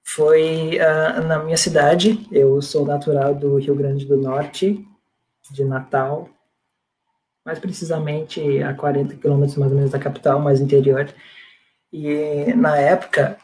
foi 0.05 0.79
uh, 0.79 1.21
na 1.26 1.41
minha 1.41 1.57
cidade. 1.57 2.29
Eu 2.31 2.62
sou 2.62 2.87
natural 2.87 3.35
do 3.35 3.57
Rio 3.57 3.75
Grande 3.75 4.07
do 4.07 4.17
Norte, 4.17 4.87
de 5.50 5.64
Natal, 5.64 6.29
mais 7.45 7.59
precisamente 7.59 8.62
a 8.62 8.73
40 8.73 9.17
quilômetros 9.17 9.59
mais 9.59 9.73
ou 9.73 9.79
menos 9.79 9.91
da 9.91 9.99
capital, 9.99 10.38
mais 10.38 10.61
interior. 10.61 11.12
E 11.93 12.55
na 12.55 12.79
época 12.79 13.37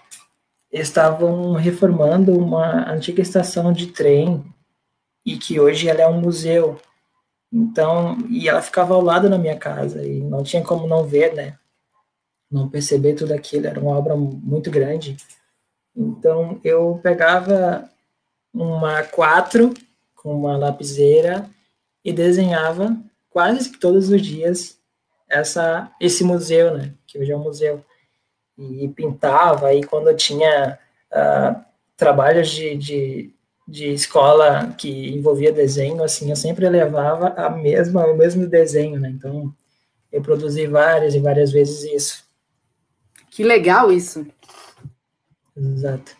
estavam 0.70 1.54
reformando 1.54 2.32
uma 2.38 2.88
antiga 2.88 3.20
estação 3.20 3.72
de 3.72 3.88
trem 3.88 4.44
e 5.26 5.36
que 5.36 5.58
hoje 5.58 5.88
ela 5.88 6.02
é 6.02 6.06
um 6.06 6.20
museu. 6.20 6.80
Então, 7.52 8.16
e 8.28 8.48
ela 8.48 8.62
ficava 8.62 8.94
ao 8.94 9.00
lado 9.00 9.28
da 9.28 9.38
minha 9.38 9.56
casa 9.56 10.04
e 10.04 10.20
não 10.20 10.42
tinha 10.42 10.62
como 10.62 10.86
não 10.86 11.04
ver, 11.04 11.34
né? 11.34 11.58
Não 12.50 12.68
perceber 12.68 13.14
tudo 13.14 13.32
aquilo, 13.32 13.66
era 13.66 13.80
uma 13.80 13.96
obra 13.96 14.16
muito 14.16 14.70
grande. 14.70 15.16
Então, 15.96 16.60
eu 16.62 17.00
pegava 17.02 17.88
uma 18.52 19.02
quatro 19.02 19.74
com 20.14 20.34
uma 20.34 20.56
lapiseira 20.56 21.48
e 22.04 22.12
desenhava 22.12 22.96
quase 23.28 23.72
todos 23.78 24.10
os 24.10 24.20
dias 24.20 24.78
essa 25.28 25.90
esse 26.00 26.24
museu, 26.24 26.76
né? 26.76 26.94
Que 27.06 27.18
hoje 27.18 27.32
é 27.32 27.36
um 27.36 27.42
museu. 27.42 27.84
E 28.58 28.88
pintava, 28.88 29.72
e 29.72 29.82
quando 29.82 30.08
eu 30.08 30.16
tinha 30.16 30.78
uh, 31.10 31.64
trabalhos 31.96 32.50
de, 32.50 32.76
de 32.76 33.34
de 33.70 33.92
escola 33.92 34.74
que 34.76 35.10
envolvia 35.10 35.52
desenho, 35.52 36.02
assim, 36.02 36.28
eu 36.28 36.36
sempre 36.36 36.68
levava 36.68 37.28
a 37.28 37.48
mesma, 37.48 38.04
o 38.04 38.16
mesmo 38.16 38.46
desenho, 38.48 38.98
né? 38.98 39.08
Então, 39.10 39.54
eu 40.10 40.20
produzi 40.20 40.66
várias 40.66 41.14
e 41.14 41.20
várias 41.20 41.52
vezes 41.52 41.84
isso. 41.84 42.24
Que 43.30 43.44
legal 43.44 43.92
isso. 43.92 44.26
Exato. 45.56 46.16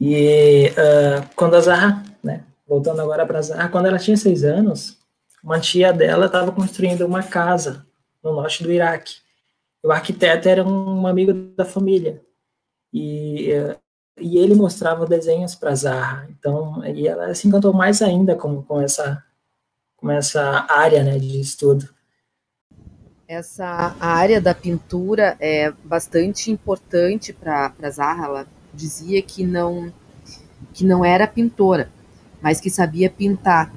E 0.00 0.70
uh, 0.70 1.28
quando 1.36 1.56
a 1.56 1.60
Zahra, 1.60 2.02
né, 2.24 2.42
voltando 2.66 3.02
agora 3.02 3.26
para 3.26 3.40
a 3.40 3.42
Zahra, 3.42 3.68
quando 3.68 3.86
ela 3.86 3.98
tinha 3.98 4.16
seis 4.16 4.42
anos, 4.42 4.98
uma 5.44 5.60
tia 5.60 5.92
dela 5.92 6.26
estava 6.26 6.52
construindo 6.52 7.04
uma 7.04 7.22
casa 7.22 7.86
no 8.24 8.32
norte 8.32 8.62
do 8.62 8.72
Iraque. 8.72 9.16
O 9.82 9.92
arquiteto 9.92 10.48
era 10.48 10.64
um 10.64 11.06
amigo 11.06 11.34
da 11.54 11.66
família. 11.66 12.22
E 12.92 13.52
uh, 13.52 13.81
e 14.18 14.38
ele 14.38 14.54
mostrava 14.54 15.06
desenhos 15.06 15.54
para 15.54 15.74
Zaha. 15.74 16.26
Então, 16.30 16.84
e 16.84 17.06
ela 17.08 17.34
se 17.34 17.48
encantou 17.48 17.72
mais 17.72 18.02
ainda 18.02 18.36
com, 18.36 18.62
com 18.62 18.80
essa 18.80 19.22
com 19.96 20.10
essa 20.10 20.66
área, 20.68 21.04
né, 21.04 21.16
de 21.16 21.40
estudo. 21.40 21.88
Essa 23.28 23.94
área 24.00 24.40
da 24.40 24.52
pintura 24.52 25.36
é 25.38 25.72
bastante 25.84 26.50
importante 26.50 27.32
para 27.32 27.72
Zaha. 27.88 28.24
Ela 28.24 28.46
dizia 28.74 29.22
que 29.22 29.44
não 29.44 29.92
que 30.72 30.84
não 30.84 31.04
era 31.04 31.26
pintora, 31.26 31.90
mas 32.40 32.60
que 32.60 32.68
sabia 32.70 33.08
pintar. 33.08 33.72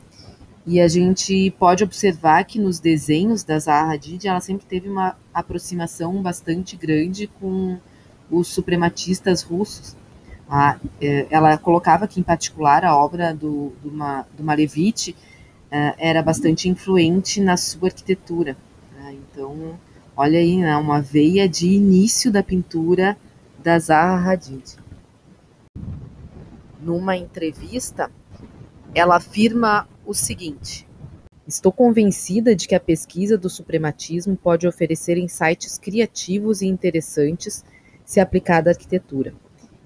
E 0.66 0.82
a 0.82 0.88
gente 0.88 1.52
pode 1.60 1.84
observar 1.84 2.44
que 2.44 2.60
nos 2.60 2.80
desenhos 2.80 3.44
da 3.44 3.60
Zaha 3.60 3.94
Hadid 3.94 4.28
ela 4.28 4.42
sempre 4.42 4.66
teve 4.66 4.90
uma 4.90 5.16
aproximação 5.32 6.24
bastante 6.24 6.76
grande 6.76 7.28
com 7.28 7.78
os 8.32 8.48
suprematistas 8.48 9.44
russos. 9.44 9.96
Ah, 10.58 10.80
ela 11.30 11.58
colocava 11.58 12.08
que, 12.08 12.18
em 12.18 12.24
particular, 12.24 12.86
a 12.86 12.96
obra 12.96 13.34
do, 13.34 13.74
do, 13.84 13.92
Ma, 13.92 14.26
do 14.38 14.42
Malevich 14.42 15.14
eh, 15.70 15.96
era 15.98 16.24
bastante 16.24 16.70
influente 16.70 17.42
na 17.42 17.58
sua 17.58 17.90
arquitetura. 17.90 18.56
Né? 18.96 19.18
Então, 19.20 19.78
olha 20.16 20.40
aí, 20.40 20.56
né, 20.56 20.78
uma 20.78 21.02
veia 21.02 21.50
de 21.50 21.68
início 21.68 22.32
da 22.32 22.42
pintura 22.42 23.18
da 23.62 23.78
Zaha 23.78 24.32
Hadid. 24.32 24.78
Numa 26.82 27.18
entrevista, 27.18 28.10
ela 28.94 29.18
afirma 29.18 29.90
o 30.06 30.14
seguinte: 30.14 30.88
Estou 31.46 31.74
convencida 31.74 32.56
de 32.56 32.66
que 32.66 32.76
a 32.76 32.80
pesquisa 32.80 33.38
do 33.38 33.50
suprematismo 33.50 34.38
pode 34.38 34.66
oferecer 34.66 35.18
insights 35.18 35.78
criativos 35.78 36.62
e 36.62 36.68
interessantes 36.68 37.62
se 38.06 38.22
aplicada 38.22 38.70
à 38.70 38.72
arquitetura. 38.72 39.34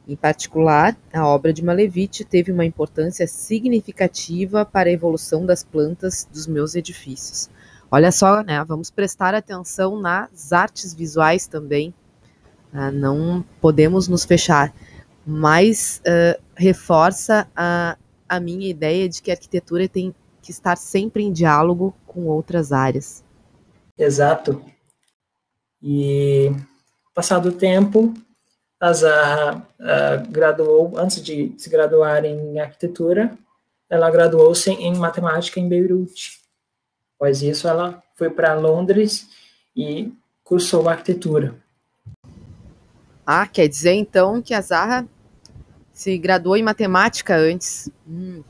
Em 0.10 0.16
particular, 0.16 0.98
a 1.14 1.28
obra 1.28 1.54
de 1.54 1.64
Malevich 1.64 2.26
teve 2.26 2.52
uma 2.52 2.66
importância 2.66 3.28
significativa 3.28 4.66
para 4.66 4.90
a 4.90 4.92
evolução 4.92 5.46
das 5.46 5.64
plantas 5.64 6.28
dos 6.34 6.48
meus 6.48 6.74
edifícios. 6.74 7.48
Olha 7.92 8.12
só, 8.12 8.42
né? 8.42 8.64
Vamos 8.66 8.90
prestar 8.90 9.36
atenção 9.36 10.02
nas 10.02 10.52
artes 10.52 10.96
visuais 10.96 11.46
também. 11.46 11.94
Ah, 12.74 12.90
não 12.90 13.46
podemos 13.62 14.08
nos 14.08 14.26
fechar, 14.26 14.74
mas 15.24 16.02
uh, 16.08 16.42
reforça 16.56 17.48
a, 17.56 17.96
a 18.28 18.40
minha 18.40 18.68
ideia 18.68 19.08
de 19.08 19.22
que 19.22 19.30
a 19.30 19.36
arquitetura 19.36 19.88
tem 19.88 20.14
que 20.42 20.50
estar 20.50 20.76
sempre 20.76 21.22
em 21.22 21.32
diálogo 21.32 21.96
com 22.08 22.26
outras 22.26 22.72
áreas. 22.72 23.24
Exato. 23.96 24.60
E 25.84 26.52
passado 27.14 27.50
o 27.50 27.52
tempo, 27.52 28.12
a 28.80 28.94
Zaha 28.94 29.58
uh, 29.58 30.32
graduou, 30.32 30.98
antes 30.98 31.22
de 31.22 31.54
se 31.58 31.70
graduar 31.70 32.24
em 32.24 32.60
arquitetura, 32.60 33.38
ela 33.90 34.10
graduou-se 34.10 34.70
em 34.70 34.96
matemática 34.96 35.60
em 35.60 35.68
Beirute. 35.68 36.40
Após 37.16 37.42
isso, 37.42 37.68
ela 37.68 38.02
foi 38.16 38.30
para 38.30 38.54
Londres 38.54 39.28
e 39.76 40.14
cursou 40.44 40.88
arquitetura. 40.88 41.56
Ah, 43.26 43.46
quer 43.46 43.68
dizer 43.68 43.94
então 43.94 44.42
que 44.42 44.54
a 44.54 44.62
Zaha 44.62 45.06
se 45.92 46.18
graduou 46.18 46.56
em 46.56 46.64
matemática 46.64 47.36
antes. 47.36 47.90
Hum, 48.08 48.42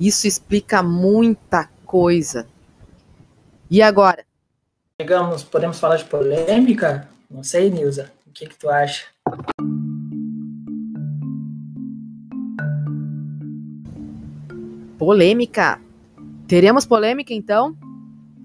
isso 0.00 0.26
explica 0.26 0.82
muita 0.82 1.68
coisa. 1.84 2.46
E 3.70 3.82
agora? 3.82 4.24
Chegamos, 5.00 5.42
podemos 5.42 5.78
falar 5.78 5.96
de 5.96 6.04
polêmica? 6.04 7.08
Não 7.30 7.44
sei, 7.44 7.70
Nilza. 7.70 8.10
O 8.26 8.30
que, 8.30 8.46
que 8.46 8.56
tu 8.56 8.70
acha? 8.70 9.06
Polêmica. 15.04 15.78
Teremos 16.48 16.86
polêmica 16.86 17.34
então? 17.34 17.76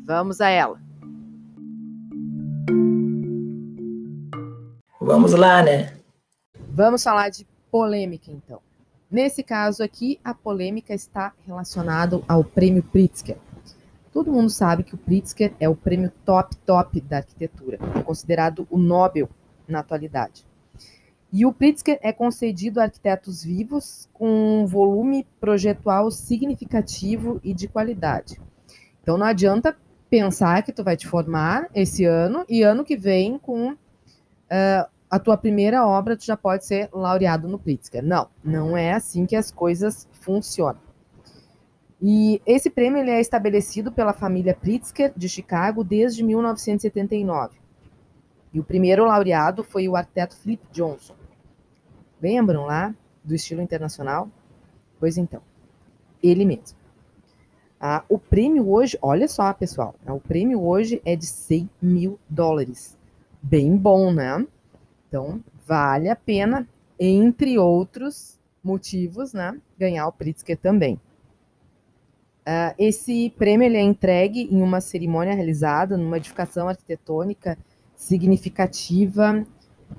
Vamos 0.05 0.41
a 0.41 0.49
ela. 0.49 0.77
Vamos 4.99 5.31
lá, 5.31 5.63
né? 5.63 5.93
Vamos 6.73 7.01
falar 7.01 7.29
de 7.29 7.47
polêmica 7.71 8.29
então. 8.29 8.59
Nesse 9.09 9.41
caso 9.41 9.81
aqui, 9.81 10.19
a 10.21 10.33
polêmica 10.33 10.93
está 10.93 11.31
relacionada 11.47 12.21
ao 12.27 12.43
prêmio 12.43 12.83
Pritzker. 12.83 13.37
Todo 14.11 14.29
mundo 14.29 14.49
sabe 14.49 14.83
que 14.83 14.95
o 14.95 14.97
Pritzker 14.97 15.53
é 15.61 15.69
o 15.69 15.77
prêmio 15.77 16.11
top 16.25 16.57
top 16.65 16.99
da 16.99 17.19
arquitetura, 17.19 17.77
considerado 18.03 18.67
o 18.69 18.77
Nobel 18.77 19.29
na 19.65 19.79
atualidade. 19.79 20.45
E 21.31 21.45
o 21.45 21.53
Pritzker 21.53 21.99
é 22.01 22.11
concedido 22.11 22.79
a 22.79 22.83
arquitetos 22.83 23.43
vivos 23.43 24.09
com 24.13 24.61
um 24.61 24.65
volume 24.65 25.27
projetual 25.39 26.09
significativo 26.09 27.39
e 27.43 27.53
de 27.53 27.67
qualidade. 27.67 28.41
Então 29.01 29.17
não 29.17 29.27
adianta 29.27 29.77
pensar 30.09 30.63
que 30.63 30.71
tu 30.71 30.83
vai 30.83 30.97
te 30.97 31.07
formar 31.07 31.69
esse 31.73 32.03
ano 32.03 32.43
e 32.49 32.63
ano 32.63 32.83
que 32.83 32.97
vem 32.97 33.37
com 33.37 33.73
uh, 33.73 33.77
a 35.09 35.19
tua 35.19 35.37
primeira 35.37 35.85
obra 35.85 36.17
tu 36.17 36.25
já 36.25 36.35
pode 36.35 36.65
ser 36.65 36.89
laureado 36.91 37.47
no 37.47 37.59
Pritzker. 37.59 38.03
Não, 38.03 38.27
não 38.43 38.75
é 38.75 38.93
assim 38.93 39.25
que 39.25 39.35
as 39.35 39.51
coisas 39.51 40.07
funcionam. 40.11 40.81
E 42.01 42.41
esse 42.45 42.69
prêmio 42.69 43.01
ele 43.01 43.11
é 43.11 43.19
estabelecido 43.19 43.91
pela 43.91 44.13
família 44.13 44.55
Pritzker 44.55 45.11
de 45.15 45.27
Chicago 45.27 45.83
desde 45.83 46.23
1979. 46.23 47.57
E 48.53 48.59
o 48.59 48.63
primeiro 48.63 49.05
laureado 49.05 49.63
foi 49.63 49.87
o 49.87 49.95
arquiteto 49.95 50.35
Flip 50.35 50.61
Johnson. 50.71 51.18
Lembram 52.21 52.65
lá 52.65 52.93
do 53.23 53.33
estilo 53.33 53.61
internacional? 53.61 54.29
Pois 54.99 55.17
então, 55.17 55.41
ele 56.21 56.45
mesmo. 56.45 56.77
Ah, 57.79 58.03
o 58.09 58.19
prêmio 58.19 58.69
hoje, 58.69 58.97
olha 59.01 59.27
só, 59.27 59.53
pessoal, 59.53 59.95
né, 60.03 60.11
o 60.11 60.19
prêmio 60.19 60.61
hoje 60.61 61.01
é 61.05 61.15
de 61.15 61.25
100 61.25 61.69
mil 61.81 62.19
dólares. 62.29 62.97
Bem 63.41 63.77
bom, 63.77 64.11
né? 64.11 64.45
Então, 65.07 65.41
vale 65.65 66.09
a 66.09 66.15
pena, 66.15 66.67
entre 66.99 67.57
outros 67.57 68.37
motivos, 68.61 69.31
né, 69.31 69.57
ganhar 69.77 70.07
o 70.07 70.11
Pritzker 70.11 70.57
também. 70.57 70.99
Uh, 72.41 72.73
esse 72.77 73.29
prêmio 73.37 73.65
ele 73.65 73.77
é 73.77 73.81
entregue 73.81 74.49
em 74.51 74.61
uma 74.61 74.81
cerimônia 74.81 75.35
realizada 75.35 75.95
numa 75.95 76.17
edificação 76.17 76.67
arquitetônica 76.67 77.57
significativa 77.95 79.45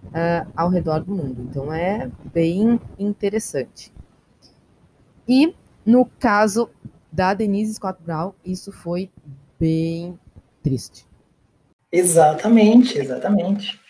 uh, 0.06 0.50
ao 0.54 0.68
redor 0.68 1.04
do 1.04 1.14
mundo. 1.14 1.42
Então 1.42 1.72
é 1.72 2.10
bem 2.32 2.80
interessante. 2.98 3.92
E 5.28 5.54
no 5.84 6.04
caso 6.04 6.70
da 7.12 7.34
Denise 7.34 7.74
Scott 7.74 8.02
Brown, 8.02 8.32
isso 8.44 8.72
foi 8.72 9.10
bem 9.58 10.18
triste. 10.62 11.06
Exatamente, 11.92 12.98
exatamente. 12.98 13.80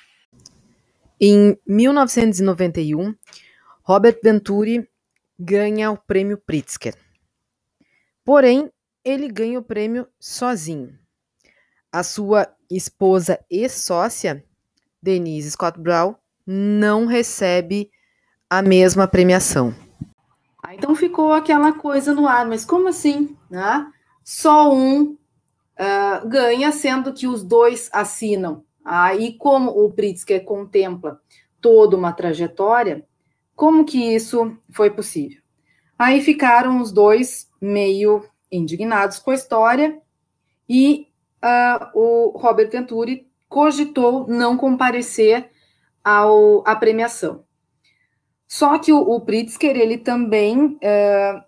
Em 1.21 1.59
1991, 1.67 3.15
Robert 3.83 4.19
Venturi 4.23 4.89
ganha 5.39 5.91
o 5.91 5.97
prêmio 5.97 6.39
Pritzker. 6.39 6.95
Porém, 8.25 8.71
ele 9.05 9.29
ganha 9.29 9.59
o 9.59 9.63
prêmio 9.63 10.07
sozinho. 10.19 10.99
A 11.93 12.03
sua 12.03 12.55
esposa 12.71 13.39
e 13.51 13.69
sócia, 13.69 14.45
Denise 15.03 15.51
Scott 15.53 15.79
Brown, 15.79 16.15
não 16.47 17.07
recebe 17.07 17.91
a 18.49 18.61
mesma 18.63 19.07
premiação. 19.07 19.75
Ah, 20.63 20.75
então 20.75 20.95
ficou 20.95 21.33
aquela 21.33 21.73
coisa 21.73 22.13
no 22.13 22.27
ar, 22.27 22.47
mas 22.47 22.65
como 22.65 22.89
assim? 22.89 23.37
Né? 23.49 23.87
Só 24.25 24.73
um 24.75 25.17
uh, 25.81 26.29
ganha, 26.29 26.73
sendo 26.73 27.13
que 27.13 27.27
os 27.27 27.43
dois 27.43 27.89
assinam. 27.93 28.65
Aí, 28.85 29.35
como 29.35 29.71
o 29.71 29.93
Pritzker 29.93 30.45
contempla 30.45 31.21
toda 31.61 31.97
uma 31.97 32.13
trajetória, 32.13 33.05
como 33.55 33.85
que 33.85 34.15
isso 34.15 34.57
foi 34.71 34.91
possível? 34.91 35.41
Aí 35.99 36.21
ficaram 36.23 36.81
os 36.81 36.91
dois 36.91 37.49
meio 37.61 38.25
indignados 38.51 39.19
com 39.19 39.31
a 39.31 39.35
história 39.35 40.01
e 40.69 41.07
uh, 41.45 41.99
o 41.99 42.39
Robert 42.39 42.71
Venturi 42.71 43.30
cogitou 43.51 44.29
não 44.29 44.57
comparecer 44.57 45.51
ao, 46.03 46.63
à 46.67 46.77
premiação. 46.77 47.45
Só 48.47 48.79
que 48.79 48.93
o, 48.93 48.99
o 48.99 49.21
Pritzker, 49.21 49.77
ele 49.77 49.99
também 49.99 50.65
uh, 50.65 51.43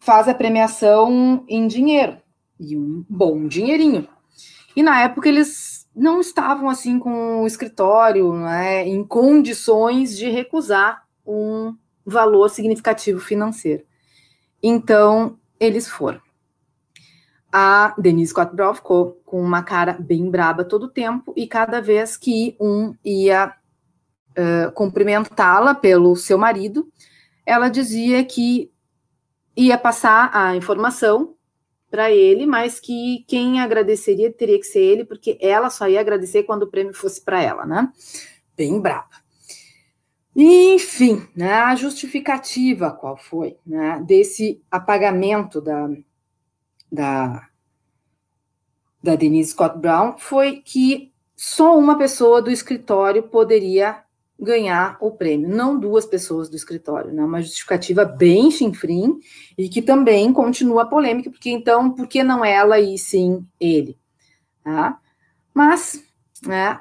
faz 0.00 0.28
a 0.28 0.34
premiação 0.34 1.44
em 1.48 1.66
dinheiro, 1.66 2.18
e 2.58 2.76
um 2.76 3.04
bom 3.08 3.46
dinheirinho. 3.46 4.06
E 4.74 4.82
na 4.82 5.02
época 5.02 5.28
eles 5.28 5.88
não 5.94 6.20
estavam 6.20 6.68
assim 6.68 6.98
com 6.98 7.42
o 7.42 7.46
escritório 7.46 8.32
né, 8.34 8.86
em 8.86 9.04
condições 9.04 10.16
de 10.16 10.28
recusar 10.28 11.06
um 11.26 11.74
valor 12.04 12.48
significativo 12.50 13.20
financeiro. 13.20 13.84
Então, 14.62 15.38
eles 15.58 15.88
foram. 15.88 16.20
A 17.52 17.94
Denise 17.98 18.32
ficou 18.74 19.20
com 19.24 19.40
uma 19.40 19.62
cara 19.62 19.96
bem 19.98 20.30
braba 20.30 20.64
todo 20.64 20.84
o 20.84 20.90
tempo, 20.90 21.32
e 21.36 21.46
cada 21.46 21.80
vez 21.80 22.16
que 22.16 22.56
um 22.60 22.94
ia 23.04 23.52
uh, 24.30 24.72
cumprimentá-la 24.72 25.74
pelo 25.74 26.14
seu 26.16 26.38
marido, 26.38 26.88
ela 27.44 27.68
dizia 27.68 28.24
que 28.24 28.70
ia 29.56 29.76
passar 29.76 30.30
a 30.32 30.54
informação 30.54 31.34
para 31.90 32.10
ele, 32.10 32.46
mas 32.46 32.78
que 32.78 33.24
quem 33.26 33.60
agradeceria 33.60 34.32
teria 34.32 34.58
que 34.58 34.66
ser 34.66 34.80
ele, 34.80 35.04
porque 35.04 35.36
ela 35.40 35.68
só 35.68 35.88
ia 35.88 36.00
agradecer 36.00 36.44
quando 36.44 36.62
o 36.62 36.70
prêmio 36.70 36.94
fosse 36.94 37.20
para 37.20 37.42
ela, 37.42 37.66
né? 37.66 37.92
Bem 38.56 38.80
brava. 38.80 39.08
Enfim, 40.36 41.26
né, 41.34 41.54
a 41.54 41.74
justificativa 41.74 42.92
qual 42.92 43.16
foi 43.16 43.56
né, 43.66 44.00
desse 44.06 44.62
apagamento 44.70 45.60
da, 45.60 45.88
da, 46.90 47.48
da 49.02 49.16
Denise 49.16 49.52
Scott 49.52 49.78
Brown 49.78 50.16
foi 50.18 50.56
que 50.56 51.12
só 51.36 51.78
uma 51.78 51.96
pessoa 51.96 52.42
do 52.42 52.50
escritório 52.50 53.22
poderia 53.22 54.02
ganhar 54.38 54.96
o 55.00 55.10
prêmio, 55.10 55.48
não 55.48 55.78
duas 55.78 56.06
pessoas 56.06 56.48
do 56.48 56.56
escritório, 56.56 57.12
né? 57.12 57.22
Uma 57.22 57.42
justificativa 57.42 58.04
bem 58.04 58.50
chinfrim 58.50 59.18
e 59.56 59.68
que 59.68 59.82
também 59.82 60.32
continua 60.32 60.86
polêmica, 60.86 61.30
porque 61.30 61.50
então, 61.50 61.90
por 61.90 62.06
que 62.06 62.22
não 62.22 62.44
ela 62.44 62.80
e 62.80 62.96
sim 62.96 63.46
ele? 63.60 63.98
Tá? 64.64 64.98
Mas, 65.52 66.02
né, 66.46 66.80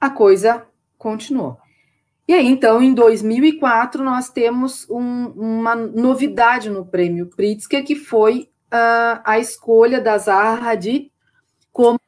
a 0.00 0.10
coisa 0.10 0.66
continuou. 0.98 1.56
E 2.26 2.34
aí, 2.34 2.46
então, 2.46 2.80
em 2.80 2.94
2004, 2.94 4.02
nós 4.02 4.28
temos 4.28 4.88
um, 4.88 5.26
uma 5.28 5.74
novidade 5.74 6.70
no 6.70 6.86
prêmio 6.86 7.26
Pritzker, 7.26 7.84
que 7.84 7.94
foi 7.94 8.48
uh, 8.72 9.20
a 9.24 9.38
escolha 9.38 10.00
da 10.00 10.16
Zaha 10.16 10.70
Hadid 10.70 11.12
como 11.70 12.00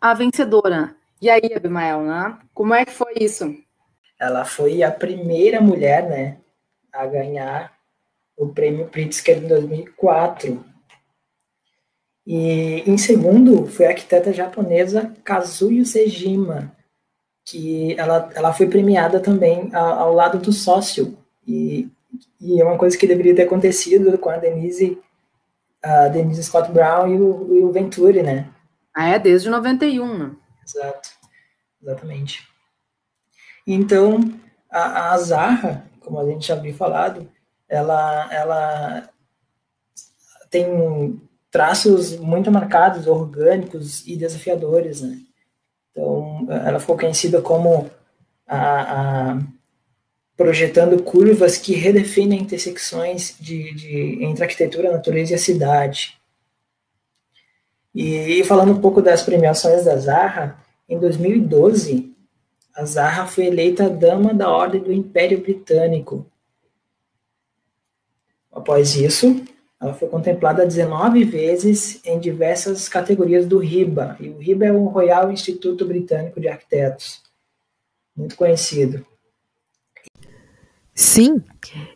a 0.00 0.14
vencedora. 0.14 0.94
E 1.20 1.28
aí, 1.28 1.52
Abimael, 1.54 2.02
né? 2.02 2.38
Como 2.54 2.72
é 2.72 2.84
que 2.84 2.92
foi 2.92 3.12
isso? 3.20 3.52
Ela 4.18 4.44
foi 4.44 4.82
a 4.82 4.90
primeira 4.90 5.60
mulher, 5.60 6.08
né, 6.08 6.38
a 6.92 7.06
ganhar 7.06 7.72
o 8.36 8.48
prêmio 8.48 8.86
Pritzker 8.86 9.38
em 9.38 9.48
2004. 9.48 10.64
E 12.26 12.82
em 12.88 12.98
segundo 12.98 13.66
foi 13.66 13.86
a 13.86 13.90
arquiteta 13.90 14.32
japonesa 14.32 15.14
Kazuyo 15.24 15.84
Sejima, 15.84 16.72
que 17.44 17.98
ela, 17.98 18.30
ela 18.34 18.52
foi 18.52 18.68
premiada 18.68 19.18
também 19.18 19.70
ao, 19.72 20.00
ao 20.00 20.14
lado 20.14 20.38
do 20.38 20.52
sócio. 20.52 21.16
E, 21.46 21.88
e 22.40 22.60
é 22.60 22.64
uma 22.64 22.76
coisa 22.76 22.98
que 22.98 23.06
deveria 23.06 23.34
ter 23.34 23.42
acontecido 23.42 24.16
com 24.18 24.30
a 24.30 24.36
Denise, 24.36 24.98
a 25.82 26.08
Denise 26.08 26.42
Scott 26.42 26.70
Brown 26.72 27.08
e 27.08 27.20
o, 27.20 27.56
e 27.56 27.64
o 27.64 27.72
Venturi, 27.72 28.22
né? 28.22 28.48
Ah, 28.94 29.08
é 29.08 29.18
desde 29.18 29.48
91, 29.48 30.18
né? 30.18 30.30
Exato, 30.64 31.10
exatamente. 31.82 32.46
Então, 33.66 34.18
a, 34.70 35.12
a 35.12 35.18
Zarra, 35.18 35.86
como 36.00 36.18
a 36.18 36.26
gente 36.26 36.46
já 36.46 36.54
havia 36.54 36.74
falado, 36.74 37.30
ela, 37.68 38.32
ela 38.32 39.10
tem 40.50 41.20
traços 41.50 42.16
muito 42.16 42.50
marcados, 42.50 43.06
orgânicos 43.06 44.06
e 44.06 44.16
desafiadores, 44.16 45.00
né? 45.02 45.18
Então, 45.90 46.46
ela 46.48 46.80
ficou 46.80 46.96
conhecida 46.96 47.42
como 47.42 47.90
a, 48.46 49.30
a 49.32 49.38
projetando 50.38 51.02
curvas 51.02 51.58
que 51.58 51.74
redefinem 51.74 52.40
intersecções 52.40 53.34
de, 53.40 53.74
de, 53.74 54.24
entre 54.24 54.44
arquitetura, 54.44 54.92
natureza 54.92 55.32
e 55.32 55.34
a 55.34 55.38
cidade. 55.38 56.16
E, 57.92 58.38
e 58.38 58.44
falando 58.44 58.70
um 58.70 58.80
pouco 58.80 59.02
das 59.02 59.20
premiações 59.20 59.84
da 59.84 59.96
Zaha, 59.96 60.56
em 60.88 60.96
2012, 60.96 62.14
a 62.72 62.84
Zaha 62.84 63.26
foi 63.26 63.46
eleita 63.46 63.90
Dama 63.90 64.32
da 64.32 64.48
Ordem 64.48 64.80
do 64.80 64.92
Império 64.92 65.40
Britânico. 65.40 66.24
Após 68.52 68.94
isso, 68.94 69.42
ela 69.80 69.92
foi 69.92 70.06
contemplada 70.06 70.64
19 70.64 71.24
vezes 71.24 72.00
em 72.04 72.20
diversas 72.20 72.88
categorias 72.88 73.44
do 73.44 73.58
RIBA. 73.58 74.16
E 74.20 74.28
o 74.28 74.38
RIBA 74.38 74.66
é 74.66 74.72
o 74.72 74.86
Royal 74.86 75.32
Instituto 75.32 75.84
Britânico 75.84 76.40
de 76.40 76.46
Arquitetos, 76.46 77.22
muito 78.16 78.36
conhecido. 78.36 79.04
Sim, 81.00 81.40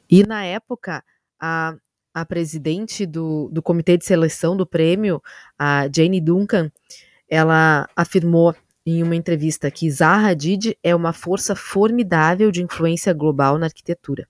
e 0.09 0.25
na 0.25 0.45
época, 0.45 1.03
a, 1.41 1.75
a 2.15 2.25
presidente 2.25 3.05
do, 3.05 3.49
do 3.51 3.61
comitê 3.61 3.99
de 3.99 4.05
seleção 4.05 4.57
do 4.57 4.65
prêmio, 4.65 5.21
a 5.59 5.89
Jane 5.93 6.21
Duncan, 6.21 6.71
ela 7.29 7.89
afirmou 7.97 8.55
em 8.87 9.03
uma 9.03 9.17
entrevista 9.17 9.73
que 9.73 9.91
Zaha 9.91 10.29
Hadid 10.29 10.79
é 10.85 10.95
uma 10.95 11.13
força 11.13 11.57
formidável 11.57 12.53
de 12.53 12.63
influência 12.63 13.13
global 13.13 13.59
na 13.59 13.67
arquitetura. 13.67 14.25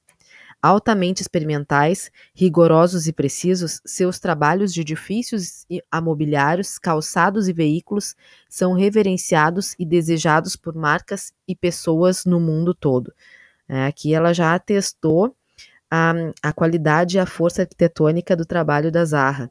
Altamente 0.63 1.21
experimentais, 1.21 2.11
rigorosos 2.35 3.07
e 3.07 3.13
precisos, 3.13 3.79
seus 3.85 4.19
trabalhos 4.19 4.73
de 4.73 4.81
edifícios 4.81 5.67
e 5.69 5.83
amobiliários, 5.91 6.79
calçados 6.79 7.47
e 7.47 7.53
veículos 7.53 8.17
são 8.49 8.73
reverenciados 8.73 9.75
e 9.79 9.85
desejados 9.85 10.57
por 10.57 10.75
marcas 10.75 11.31
e 11.47 11.55
pessoas 11.55 12.25
no 12.25 12.41
mundo 12.41 12.73
todo. 12.73 13.13
É, 13.73 13.87
aqui 13.87 14.13
ela 14.13 14.35
já 14.35 14.55
atestou 14.55 15.35
a, 15.91 16.13
a 16.43 16.53
qualidade 16.53 17.17
e 17.17 17.19
a 17.19 17.25
força 17.25 17.63
arquitetônica 17.63 18.37
do 18.37 18.45
trabalho 18.45 18.93
da 18.93 19.03
Zaha. 19.03 19.51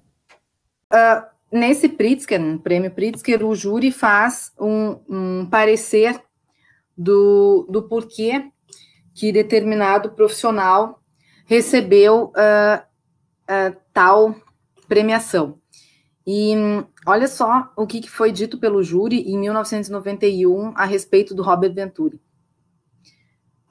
Uh, 0.93 1.25
nesse 1.51 1.89
Pritzker, 1.89 2.39
no 2.39 2.60
prêmio 2.60 2.91
Pritzker, 2.91 3.43
o 3.43 3.55
júri 3.55 3.91
faz 3.91 4.51
um, 4.60 4.99
um 5.10 5.47
parecer 5.49 6.21
do, 6.95 7.65
do 7.67 7.81
porquê 7.81 8.51
que 9.15 9.31
determinado 9.31 10.12
profissional 10.12 11.01
recebeu 11.47 12.25
uh, 12.25 12.79
uh, 13.49 13.75
tal 13.91 14.36
premiação. 14.88 15.57
E 16.27 16.53
olha 17.07 17.27
só 17.27 17.71
o 17.75 17.88
que, 17.88 18.01
que 18.01 18.10
foi 18.10 18.31
dito 18.31 18.60
pelo 18.60 18.84
júri 18.84 19.21
em 19.21 19.39
1991 19.39 20.73
a 20.75 20.86
respeito 20.86 21.34
do 21.34 21.41
Robert 21.41 21.73
Venturi. 21.73 22.21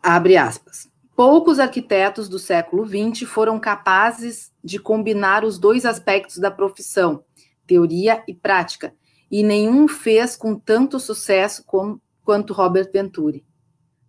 Abre 0.03 0.37
aspas. 0.37 0.89
Poucos 1.15 1.59
arquitetos 1.59 2.29
do 2.29 2.39
século 2.39 2.87
XX 2.87 3.29
foram 3.29 3.61
capazes 3.61 4.51
de 4.65 4.79
combinar 4.79 5.45
os 5.45 5.59
dois 5.59 5.85
aspectos 5.85 6.39
da 6.39 6.51
profissão, 6.51 7.23
teoria 7.67 8.25
e 8.27 8.35
prática, 8.35 8.95
e 9.31 9.43
nenhum 9.43 9.87
fez 9.87 10.35
com 10.35 10.55
tanto 10.55 10.99
sucesso 10.99 11.63
como, 11.67 12.01
quanto 12.25 12.55
Robert 12.55 12.91
Venturi. 12.91 13.45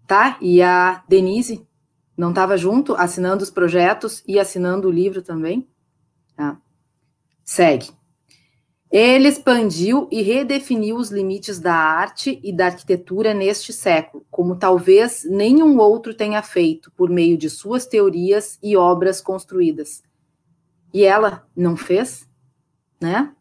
Tá? 0.08 0.38
E 0.42 0.62
a 0.62 1.04
Denise 1.08 1.68
não 2.16 2.30
estava 2.30 2.56
junto, 2.56 2.96
assinando 2.96 3.44
os 3.44 3.50
projetos 3.50 4.24
e 4.26 4.40
assinando 4.40 4.88
o 4.88 4.92
livro 4.92 5.22
também? 5.22 5.68
Tá? 6.36 6.58
Segue. 7.44 7.90
Ele 8.92 9.30
expandiu 9.30 10.08
e 10.12 10.22
redefiniu 10.22 10.98
os 10.98 11.10
limites 11.10 11.60
da 11.60 11.74
arte 11.74 12.42
e 12.44 12.52
da 12.52 12.66
arquitetura 12.66 13.34
neste 13.34 13.72
século, 13.72 14.26
como 14.30 14.58
talvez 14.58 15.24
nenhum 15.24 15.78
outro 15.78 16.14
tenha 16.14 16.44
feito 16.44 16.92
por 16.92 17.10
meio 17.10 17.38
de 17.38 17.50
suas 17.50 17.86
teorias 17.86 18.60
e 18.62 18.76
obras 18.76 19.22
construídas. 19.22 20.04
E 20.94 21.06
ela 21.06 21.48
não 21.56 21.78
fez, 21.78 22.28
né? 23.00 23.34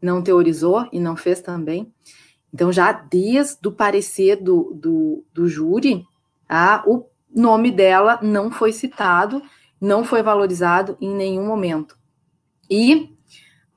não 0.00 0.22
teorizou 0.22 0.88
e 0.92 1.00
não 1.00 1.16
fez 1.16 1.40
também. 1.40 1.92
Então, 2.52 2.72
já 2.72 2.92
desde 2.92 3.66
o 3.66 3.72
parecer 3.72 4.36
do, 4.36 4.72
do, 4.74 5.24
do 5.34 5.48
júri, 5.48 6.04
a, 6.48 6.82
o 6.86 7.06
nome 7.34 7.70
dela 7.70 8.18
não 8.22 8.50
foi 8.50 8.72
citado, 8.72 9.42
não 9.80 10.04
foi 10.04 10.22
valorizado 10.22 10.96
em 11.00 11.14
nenhum 11.14 11.46
momento. 11.46 11.98
E 12.70 13.16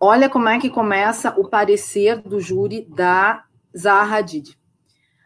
olha 0.02 0.28
como 0.28 0.50
é 0.50 0.60
que 0.60 0.70
começa 0.70 1.40
o 1.40 1.48
parecer 1.48 2.20
do 2.22 2.40
júri 2.40 2.88
da 2.90 3.44
Zaha 3.78 4.18
Hadid. 4.18 4.58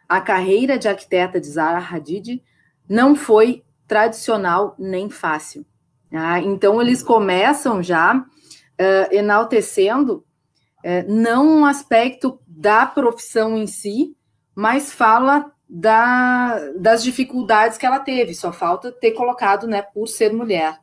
A 0.06 0.20
carreira 0.20 0.78
de 0.78 0.86
arquiteta 0.86 1.40
de 1.40 1.46
Zaha 1.46 1.96
Hadid 1.96 2.42
não 2.86 3.16
foi 3.16 3.64
tradicional 3.88 4.74
nem 4.78 5.08
fácil. 5.08 5.64
Ah, 6.12 6.38
então, 6.40 6.80
eles 6.80 7.02
começam 7.02 7.82
já 7.82 8.16
uh, 8.16 8.24
enaltecendo 9.10 10.24
é, 10.82 11.02
não 11.02 11.48
um 11.48 11.64
aspecto 11.64 12.38
da 12.46 12.86
profissão 12.86 13.56
em 13.56 13.66
si, 13.66 14.16
mas 14.54 14.92
fala 14.92 15.50
da, 15.68 16.60
das 16.78 17.02
dificuldades 17.02 17.76
que 17.76 17.84
ela 17.84 17.98
teve, 17.98 18.34
só 18.34 18.52
falta 18.52 18.92
ter 18.92 19.10
colocado, 19.12 19.66
né, 19.66 19.82
por 19.82 20.06
ser 20.06 20.32
mulher. 20.32 20.78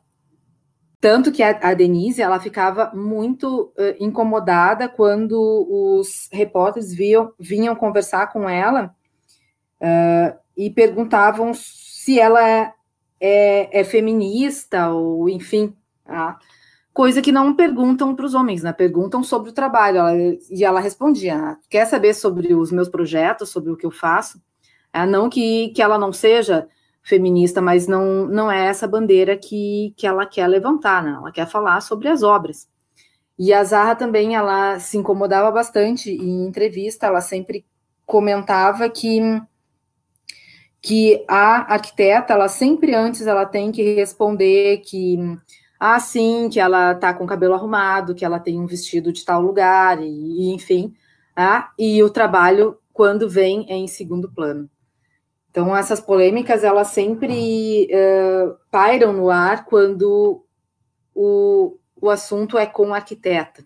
Tanto 1.04 1.30
que 1.30 1.42
a, 1.42 1.50
a 1.60 1.74
Denise, 1.74 2.22
ela 2.22 2.40
ficava 2.40 2.90
muito 2.94 3.70
uh, 3.76 3.94
incomodada 4.00 4.88
quando 4.88 5.36
os 5.70 6.30
repórteres 6.32 6.94
viam, 6.94 7.30
vinham 7.38 7.76
conversar 7.76 8.32
com 8.32 8.48
ela 8.48 8.86
uh, 9.82 10.38
e 10.56 10.70
perguntavam 10.70 11.52
se 11.52 12.18
ela 12.18 12.48
é, 12.48 12.72
é, 13.20 13.80
é 13.80 13.84
feminista 13.84 14.88
ou, 14.88 15.28
enfim, 15.28 15.76
tá? 16.06 16.38
coisa 16.94 17.20
que 17.20 17.30
não 17.30 17.54
perguntam 17.54 18.16
para 18.16 18.24
os 18.24 18.32
homens, 18.32 18.62
né? 18.62 18.72
Perguntam 18.72 19.22
sobre 19.22 19.50
o 19.50 19.52
trabalho. 19.54 19.98
Ela, 19.98 20.16
e 20.50 20.64
ela 20.64 20.80
respondia: 20.80 21.36
ah, 21.36 21.58
quer 21.68 21.84
saber 21.84 22.14
sobre 22.14 22.54
os 22.54 22.72
meus 22.72 22.88
projetos, 22.88 23.50
sobre 23.50 23.70
o 23.70 23.76
que 23.76 23.84
eu 23.84 23.90
faço? 23.90 24.40
É, 24.90 25.04
não 25.04 25.28
que, 25.28 25.68
que 25.76 25.82
ela 25.82 25.98
não 25.98 26.14
seja 26.14 26.66
feminista, 27.04 27.60
mas 27.60 27.86
não, 27.86 28.26
não 28.26 28.50
é 28.50 28.66
essa 28.66 28.88
bandeira 28.88 29.36
que, 29.36 29.94
que 29.96 30.06
ela 30.06 30.26
quer 30.26 30.46
levantar, 30.48 31.04
né? 31.04 31.12
Ela 31.12 31.30
quer 31.30 31.46
falar 31.46 31.80
sobre 31.82 32.08
as 32.08 32.22
obras. 32.22 32.66
E 33.38 33.52
a 33.52 33.62
Zarra 33.62 33.94
também, 33.94 34.34
ela 34.34 34.78
se 34.80 34.96
incomodava 34.96 35.50
bastante 35.50 36.10
em 36.10 36.46
entrevista, 36.46 37.06
ela 37.06 37.20
sempre 37.20 37.64
comentava 38.06 38.88
que 38.88 39.20
que 40.80 41.24
a 41.26 41.72
arquiteta, 41.72 42.34
ela 42.34 42.46
sempre 42.46 42.94
antes 42.94 43.26
ela 43.26 43.46
tem 43.46 43.72
que 43.72 43.94
responder 43.94 44.78
que 44.78 45.16
ah, 45.80 45.98
sim, 45.98 46.48
que 46.50 46.60
ela 46.60 46.94
tá 46.94 47.12
com 47.14 47.24
o 47.24 47.26
cabelo 47.26 47.54
arrumado, 47.54 48.14
que 48.14 48.24
ela 48.24 48.38
tem 48.38 48.60
um 48.60 48.66
vestido 48.66 49.12
de 49.12 49.24
tal 49.24 49.40
lugar, 49.40 50.02
e, 50.02 50.04
e 50.06 50.54
enfim, 50.54 50.94
ah, 51.36 51.70
e 51.78 52.02
o 52.02 52.10
trabalho, 52.10 52.78
quando 52.92 53.28
vem, 53.28 53.66
é 53.68 53.74
em 53.74 53.88
segundo 53.88 54.30
plano. 54.30 54.68
Então, 55.54 55.76
essas 55.76 56.00
polêmicas, 56.00 56.64
elas 56.64 56.88
sempre 56.88 57.88
uh, 57.92 58.56
pairam 58.72 59.12
no 59.12 59.30
ar 59.30 59.64
quando 59.66 60.44
o, 61.14 61.76
o 62.00 62.10
assunto 62.10 62.58
é 62.58 62.66
com 62.66 62.88
o 62.88 62.94
arquiteta. 62.94 63.64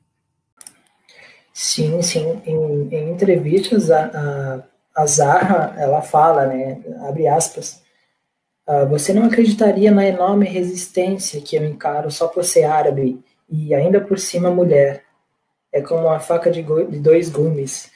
Sim, 1.51 2.03
sim. 2.03 2.43
Em, 2.45 2.95
em 2.95 3.11
entrevistas, 3.11 3.91
a, 3.91 4.05
a 4.05 4.63
a 4.99 5.07
Zaha, 5.07 5.75
ela 5.79 6.03
fala, 6.03 6.45
né, 6.47 6.81
abre 7.03 7.29
aspas, 7.29 7.81
ah, 8.67 8.85
você 8.85 9.13
não 9.13 9.25
acreditaria 9.27 9.93
na 9.93 10.05
enorme 10.05 10.45
resistência 10.45 11.41
que 11.41 11.55
eu 11.55 11.65
encaro 11.65 12.11
só 12.11 12.27
por 12.27 12.43
ser 12.43 12.65
árabe 12.65 13.23
e 13.49 13.73
ainda 13.73 14.01
por 14.01 14.19
cima 14.19 14.51
mulher. 14.51 15.05
É 15.73 15.81
como 15.81 16.03
uma 16.03 16.19
faca 16.19 16.51
de, 16.51 16.63
de 16.63 16.99
dois 16.99 17.29
gumes. 17.29 17.93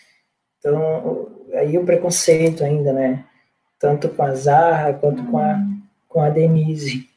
Então, 0.58 1.28
aí 1.54 1.76
o 1.76 1.84
preconceito 1.84 2.62
ainda, 2.62 2.92
né? 2.92 3.24
Tanto 3.82 4.08
com 4.08 4.22
a 4.22 4.32
Zaha 4.32 4.94
quanto 4.94 5.24
com 5.24 5.38
a, 5.38 5.60
com 6.08 6.22
a 6.22 6.30
Denise. 6.30 7.10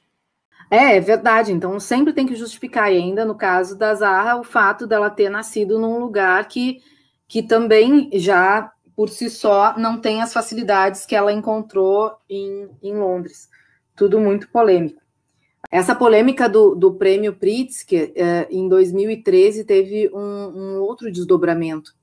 É, 0.72 0.98
é 0.98 1.00
verdade. 1.00 1.52
Então, 1.52 1.80
sempre 1.80 2.12
tem 2.12 2.26
que 2.26 2.36
justificar, 2.36 2.86
ainda 2.86 3.24
no 3.24 3.36
caso 3.36 3.78
da 3.78 3.94
Zaha, 3.94 4.38
o 4.38 4.44
fato 4.44 4.88
dela 4.88 5.12
ter 5.12 5.30
nascido 5.30 5.78
num 5.78 6.00
lugar 6.00 6.48
que, 6.48 6.82
que 7.28 7.44
também 7.44 8.10
já 8.14 8.72
por 8.96 9.10
si 9.10 9.30
só, 9.30 9.78
não 9.78 10.00
tem 10.00 10.24
as 10.24 10.34
facilidades 10.34 11.06
que 11.06 11.16
ela 11.16 11.32
encontrou 11.32 12.14
em, 12.28 12.68
em 12.82 12.96
Londres. 12.96 13.48
Tudo 13.96 14.20
muito 14.20 14.50
polêmico. 14.50 15.00
Essa 15.70 15.94
polêmica 15.94 16.50
do, 16.50 16.74
do 16.74 16.94
prêmio 16.94 17.34
Pritzker, 17.34 18.12
eh, 18.16 18.48
em 18.50 18.70
2013, 18.70 19.66
teve 19.66 20.10
um, 20.14 20.20
um 20.20 20.80
outro 20.80 21.12
desdobramento. 21.12 21.94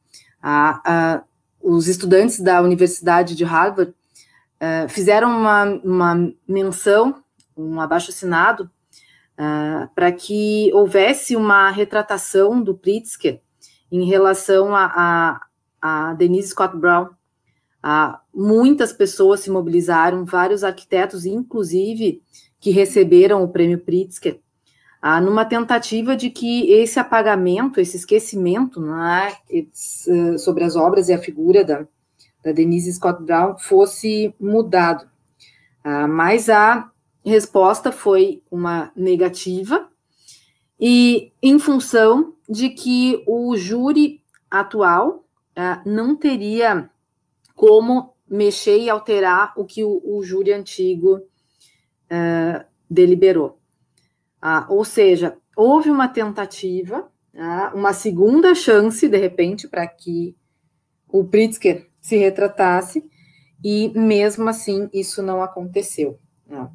A, 0.43 0.83
a, 0.85 1.25
os 1.61 1.89
estudantes 1.89 2.41
da 2.41 2.61
Universidade 2.61 3.35
de 3.35 3.45
Harvard 3.45 3.95
eh, 4.63 4.89
fizeram 4.89 5.29
uma, 5.29 5.65
uma 5.85 6.33
menção, 6.49 7.23
um 7.57 7.81
abaixo-assinado, 7.81 8.71
eh, 9.37 9.89
para 9.95 10.11
que 10.13 10.71
houvesse 10.73 11.37
uma 11.37 11.71
retratação 11.71 12.63
do 12.63 12.75
Pritzker 12.75 13.43
em 13.91 14.05
relação 14.07 14.75
a, 14.75 14.87
a 14.87 15.41
a 15.83 16.15
Denise 16.15 16.51
Scott 16.51 16.77
Brown. 16.77 17.09
Ah, 17.83 18.21
muitas 18.33 18.93
pessoas 18.93 19.41
se 19.41 19.51
mobilizaram, 19.51 20.25
vários 20.25 20.63
arquitetos, 20.63 21.27
inclusive, 21.27 22.23
que 22.61 22.71
receberam 22.71 23.43
o 23.43 23.49
prêmio 23.49 23.81
Pritzker, 23.81 24.39
ah, 25.01 25.21
numa 25.21 25.45
tentativa 25.45 26.15
de 26.15 26.31
que 26.31 26.71
esse 26.71 27.01
apagamento, 27.01 27.81
esse 27.81 27.97
esquecimento 27.97 28.81
né, 28.81 29.35
sobre 30.39 30.63
as 30.63 30.77
obras 30.77 31.09
e 31.09 31.13
a 31.13 31.19
figura 31.19 31.65
da, 31.65 31.85
da 32.43 32.53
Denise 32.53 32.93
Scott 32.93 33.23
Brown 33.23 33.57
fosse 33.57 34.35
mudado. 34.41 35.09
Ah, 35.85 36.07
mas 36.07 36.49
a 36.49 36.91
resposta 37.25 37.91
foi 37.93 38.43
uma 38.51 38.93
negativa, 38.97 39.89
e 40.79 41.33
em 41.41 41.59
função 41.61 42.35
de 42.49 42.71
que 42.71 43.23
o 43.25 43.57
júri 43.57 44.21
atual 44.51 45.25
uh, 45.57 45.89
não 45.89 46.17
teria 46.17 46.91
como 47.55 48.15
mexer 48.29 48.79
e 48.79 48.91
alterar 48.91 49.53
o 49.57 49.65
que 49.65 49.85
o, 49.85 50.03
o 50.05 50.25
júri 50.25 50.53
antigo 50.53 51.19
uh, 51.19 52.65
deliberou. 52.91 53.61
Uh, 54.43 54.67
ou 54.71 54.85
seja, 54.85 55.39
houve 55.57 55.89
uma 55.89 56.09
tentativa, 56.09 57.09
uma 57.73 57.93
segunda 57.93 58.55
chance, 58.55 59.09
de 59.09 59.17
repente, 59.17 59.67
para 59.67 59.87
que 59.87 60.37
o 61.09 61.25
Pritzker 61.25 61.89
se 62.03 62.17
retratasse, 62.17 63.03
e 63.65 63.91
mesmo 63.99 64.49
assim 64.49 64.91
isso 64.93 65.23
não 65.23 65.41
aconteceu. 65.43 66.19
Né? 66.47 66.69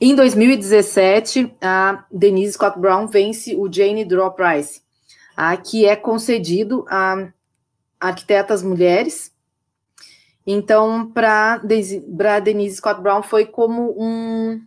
Em 0.00 0.14
2017, 0.14 1.56
a 1.60 2.06
Denise 2.10 2.52
Scott 2.52 2.78
Brown 2.78 3.06
vence 3.06 3.54
o 3.56 3.70
Jane 3.70 4.04
Draw 4.04 4.32
Prize, 4.32 4.80
que 5.64 5.84
é 5.84 5.96
concedido 5.96 6.84
a 6.88 7.32
arquitetas 8.00 8.62
mulheres. 8.62 9.32
Então, 10.46 11.10
para 11.10 11.58
Denise 12.42 12.76
Scott 12.76 13.00
Brown 13.00 13.22
foi 13.22 13.46
como 13.46 13.94
um, 13.98 14.60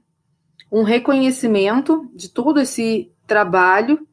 um 0.71 0.83
reconhecimento 0.83 2.09
de 2.15 2.29
todo 2.29 2.59
esse 2.59 3.11
trabalho 3.27 4.07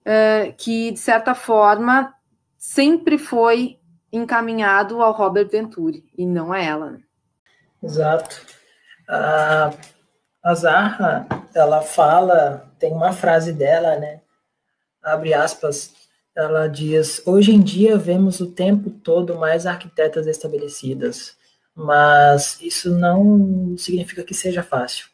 uh, 0.00 0.54
que, 0.58 0.90
de 0.90 0.98
certa 0.98 1.34
forma, 1.34 2.12
sempre 2.58 3.16
foi 3.16 3.78
encaminhado 4.16 5.02
ao 5.02 5.12
Robert 5.12 5.48
Venturi, 5.48 6.04
e 6.16 6.26
não 6.26 6.52
a 6.52 6.60
ela. 6.60 6.90
Né? 6.90 7.00
Exato. 7.82 8.40
A, 9.08 9.72
a 10.42 11.26
ela 11.54 11.82
fala, 11.82 12.70
tem 12.78 12.92
uma 12.92 13.12
frase 13.12 13.52
dela, 13.52 13.96
né? 13.96 14.20
Abre 15.02 15.34
aspas, 15.34 15.92
ela 16.34 16.66
diz: 16.66 17.22
Hoje 17.26 17.52
em 17.52 17.60
dia 17.60 17.96
vemos 17.96 18.40
o 18.40 18.50
tempo 18.50 18.90
todo 18.90 19.36
mais 19.36 19.66
arquitetas 19.66 20.26
estabelecidas, 20.26 21.36
mas 21.74 22.60
isso 22.60 22.90
não 22.90 23.76
significa 23.76 24.24
que 24.24 24.34
seja 24.34 24.62
fácil. 24.62 25.06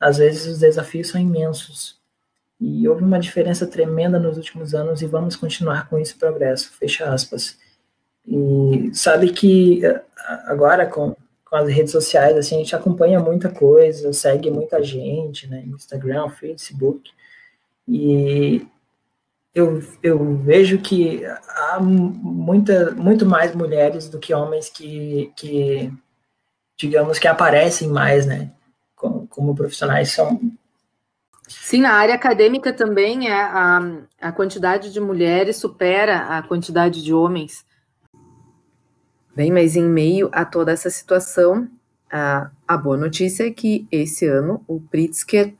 Às 0.00 0.18
vezes 0.18 0.46
os 0.46 0.58
desafios 0.58 1.08
são 1.08 1.20
imensos. 1.20 1.96
E 2.58 2.88
houve 2.88 3.04
uma 3.04 3.18
diferença 3.18 3.66
tremenda 3.66 4.18
nos 4.18 4.38
últimos 4.38 4.74
anos 4.74 5.02
e 5.02 5.06
vamos 5.06 5.36
continuar 5.36 5.88
com 5.88 5.98
esse 5.98 6.14
progresso. 6.14 6.72
Fecha 6.72 7.12
aspas. 7.12 7.58
E 8.26 8.90
sabe 8.94 9.30
que 9.30 9.84
eh, 9.84 10.02
agora 10.46 10.86
com, 10.86 11.14
com 11.44 11.56
as 11.56 11.68
redes 11.68 11.92
sociais, 11.92 12.36
assim, 12.36 12.56
a 12.56 12.58
gente 12.58 12.74
acompanha 12.74 13.20
muita 13.20 13.48
coisa, 13.48 14.12
segue 14.12 14.50
muita 14.50 14.82
gente, 14.82 15.46
né? 15.48 15.62
Instagram, 15.66 16.28
Facebook. 16.30 17.10
E 17.88 18.66
eu, 19.54 19.82
eu 20.02 20.36
vejo 20.36 20.78
que 20.78 21.24
há 21.24 21.78
muita, 21.80 22.90
muito 22.90 23.24
mais 23.24 23.54
mulheres 23.54 24.08
do 24.08 24.18
que 24.18 24.34
homens 24.34 24.68
que, 24.68 25.32
que 25.36 25.90
digamos, 26.76 27.18
que 27.18 27.26
aparecem 27.26 27.88
mais, 27.88 28.26
né? 28.26 28.50
Como, 28.94 29.26
como 29.28 29.54
profissionais 29.54 30.12
são. 30.12 30.40
Sim, 31.48 31.80
na 31.80 31.92
área 31.92 32.14
acadêmica 32.14 32.72
também 32.72 33.28
é 33.28 33.40
a, 33.40 33.80
a 34.20 34.32
quantidade 34.32 34.92
de 34.92 35.00
mulheres 35.00 35.56
supera 35.56 36.36
a 36.36 36.42
quantidade 36.42 37.02
de 37.02 37.14
homens. 37.14 37.64
Bem, 39.36 39.52
mas 39.52 39.76
em 39.76 39.84
meio 39.84 40.30
a 40.32 40.46
toda 40.46 40.72
essa 40.72 40.88
situação, 40.88 41.68
a, 42.10 42.50
a 42.66 42.74
boa 42.74 42.96
notícia 42.96 43.46
é 43.46 43.50
que 43.50 43.86
esse 43.92 44.24
ano 44.24 44.64
o 44.66 44.80
Pritzker 44.80 45.52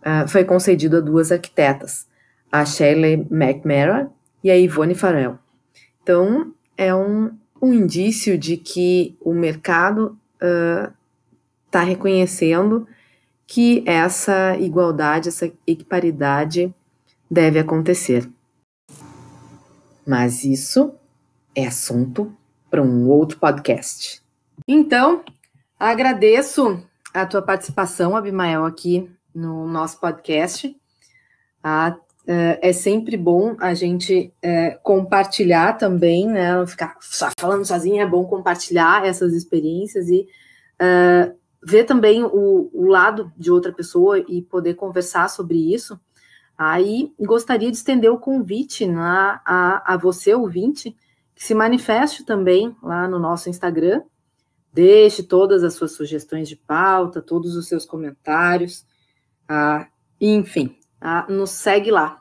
uh, 0.00 0.28
foi 0.28 0.44
concedido 0.44 0.98
a 0.98 1.00
duas 1.00 1.32
arquitetas, 1.32 2.06
a 2.52 2.62
Shirley 2.66 3.26
McMahon 3.30 4.10
e 4.44 4.50
a 4.50 4.58
Ivone 4.58 4.94
Farrell. 4.94 5.38
Então, 6.02 6.52
é 6.76 6.94
um, 6.94 7.34
um 7.62 7.72
indício 7.72 8.36
de 8.36 8.58
que 8.58 9.16
o 9.22 9.32
mercado 9.32 10.18
está 11.66 11.82
uh, 11.82 11.86
reconhecendo 11.86 12.86
que 13.46 13.82
essa 13.86 14.58
igualdade, 14.58 15.30
essa 15.30 15.50
equiparidade 15.66 16.70
deve 17.30 17.58
acontecer. 17.58 18.28
Mas 20.06 20.44
isso 20.44 20.92
é 21.54 21.66
assunto 21.66 22.36
para 22.70 22.82
um 22.82 23.08
outro 23.08 23.38
podcast. 23.38 24.22
Então, 24.66 25.24
agradeço 25.78 26.82
a 27.12 27.26
tua 27.26 27.42
participação, 27.42 28.16
Abimael, 28.16 28.64
aqui 28.64 29.10
no 29.34 29.66
nosso 29.66 29.98
podcast. 29.98 30.76
Ah, 31.62 31.96
é, 32.26 32.70
é 32.70 32.72
sempre 32.72 33.16
bom 33.16 33.56
a 33.58 33.74
gente 33.74 34.32
é, 34.40 34.78
compartilhar 34.82 35.72
também, 35.74 36.26
né? 36.26 36.64
Ficar 36.66 36.96
só 37.00 37.28
falando 37.38 37.64
sozinha, 37.64 38.04
é 38.04 38.06
bom 38.06 38.24
compartilhar 38.24 39.04
essas 39.04 39.32
experiências 39.32 40.08
e 40.08 40.28
uh, 40.80 41.34
ver 41.62 41.84
também 41.84 42.22
o, 42.22 42.70
o, 42.72 42.86
lado 42.86 43.32
de 43.36 43.50
outra 43.50 43.72
pessoa 43.72 44.18
e 44.18 44.42
poder 44.42 44.74
conversar 44.74 45.28
sobre 45.28 45.74
isso. 45.74 45.98
Aí 46.56 47.12
gostaria 47.18 47.70
de 47.70 47.76
estender 47.76 48.12
o 48.12 48.18
convite 48.18 48.86
na, 48.86 49.40
a, 49.44 49.94
a 49.94 49.96
você, 49.96 50.34
ouvinte, 50.34 50.94
que 51.40 51.46
se 51.46 51.54
manifeste 51.54 52.22
também 52.22 52.76
lá 52.82 53.08
no 53.08 53.18
nosso 53.18 53.48
Instagram, 53.48 54.02
deixe 54.70 55.22
todas 55.22 55.64
as 55.64 55.72
suas 55.72 55.92
sugestões 55.92 56.46
de 56.46 56.54
pauta, 56.54 57.22
todos 57.22 57.56
os 57.56 57.66
seus 57.66 57.86
comentários, 57.86 58.84
uh, 59.50 59.86
enfim, 60.20 60.76
ah, 61.00 61.24
nos 61.30 61.48
segue 61.48 61.90
lá. 61.90 62.20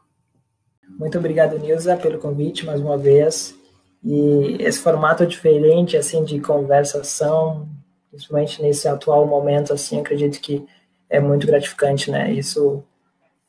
Muito 0.88 1.18
obrigado, 1.18 1.60
Nilza, 1.60 1.98
pelo 1.98 2.18
convite 2.18 2.66
mais 2.66 2.80
uma 2.80 2.98
vez. 2.98 3.54
E 4.02 4.56
esse 4.58 4.80
formato 4.80 5.28
diferente, 5.28 5.98
assim, 5.98 6.24
de 6.24 6.40
conversação, 6.40 7.68
principalmente 8.10 8.62
nesse 8.62 8.88
atual 8.88 9.28
momento, 9.28 9.74
assim, 9.74 10.00
acredito 10.00 10.40
que 10.40 10.66
é 11.10 11.20
muito 11.20 11.46
gratificante, 11.46 12.10
né? 12.10 12.32
Isso 12.32 12.82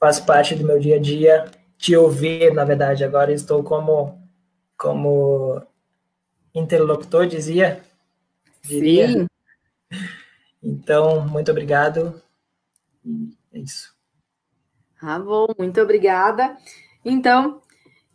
faz 0.00 0.18
parte 0.18 0.56
do 0.56 0.64
meu 0.64 0.80
dia 0.80 0.96
a 0.96 1.00
dia, 1.00 1.44
te 1.78 1.94
ouvir, 1.94 2.52
na 2.52 2.64
verdade, 2.64 3.04
agora 3.04 3.32
estou 3.32 3.62
como, 3.62 4.19
como 4.80 5.62
interlocutor, 6.54 7.26
dizia, 7.26 7.84
diria. 8.62 9.08
Sim. 9.08 9.26
Então, 10.62 11.28
muito 11.28 11.50
obrigado. 11.50 12.20
É 13.52 13.58
isso. 13.58 13.94
Ah, 15.02 15.18
bom, 15.18 15.48
muito 15.58 15.78
obrigada. 15.82 16.56
Então, 17.04 17.60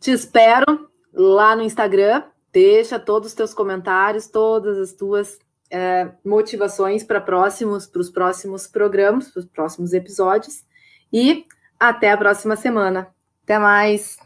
te 0.00 0.10
espero 0.10 0.90
lá 1.12 1.54
no 1.54 1.62
Instagram. 1.62 2.24
Deixa 2.52 2.98
todos 2.98 3.28
os 3.28 3.34
teus 3.34 3.54
comentários, 3.54 4.26
todas 4.26 4.76
as 4.78 4.92
tuas 4.92 5.38
é, 5.70 6.10
motivações 6.24 7.04
para 7.04 7.20
próximos, 7.20 7.86
para 7.86 8.00
os 8.00 8.10
próximos 8.10 8.66
programas, 8.66 9.30
para 9.30 9.40
os 9.40 9.46
próximos 9.46 9.92
episódios. 9.92 10.64
E 11.12 11.46
até 11.78 12.10
a 12.10 12.16
próxima 12.16 12.56
semana. 12.56 13.14
Até 13.44 13.56
mais! 13.56 14.25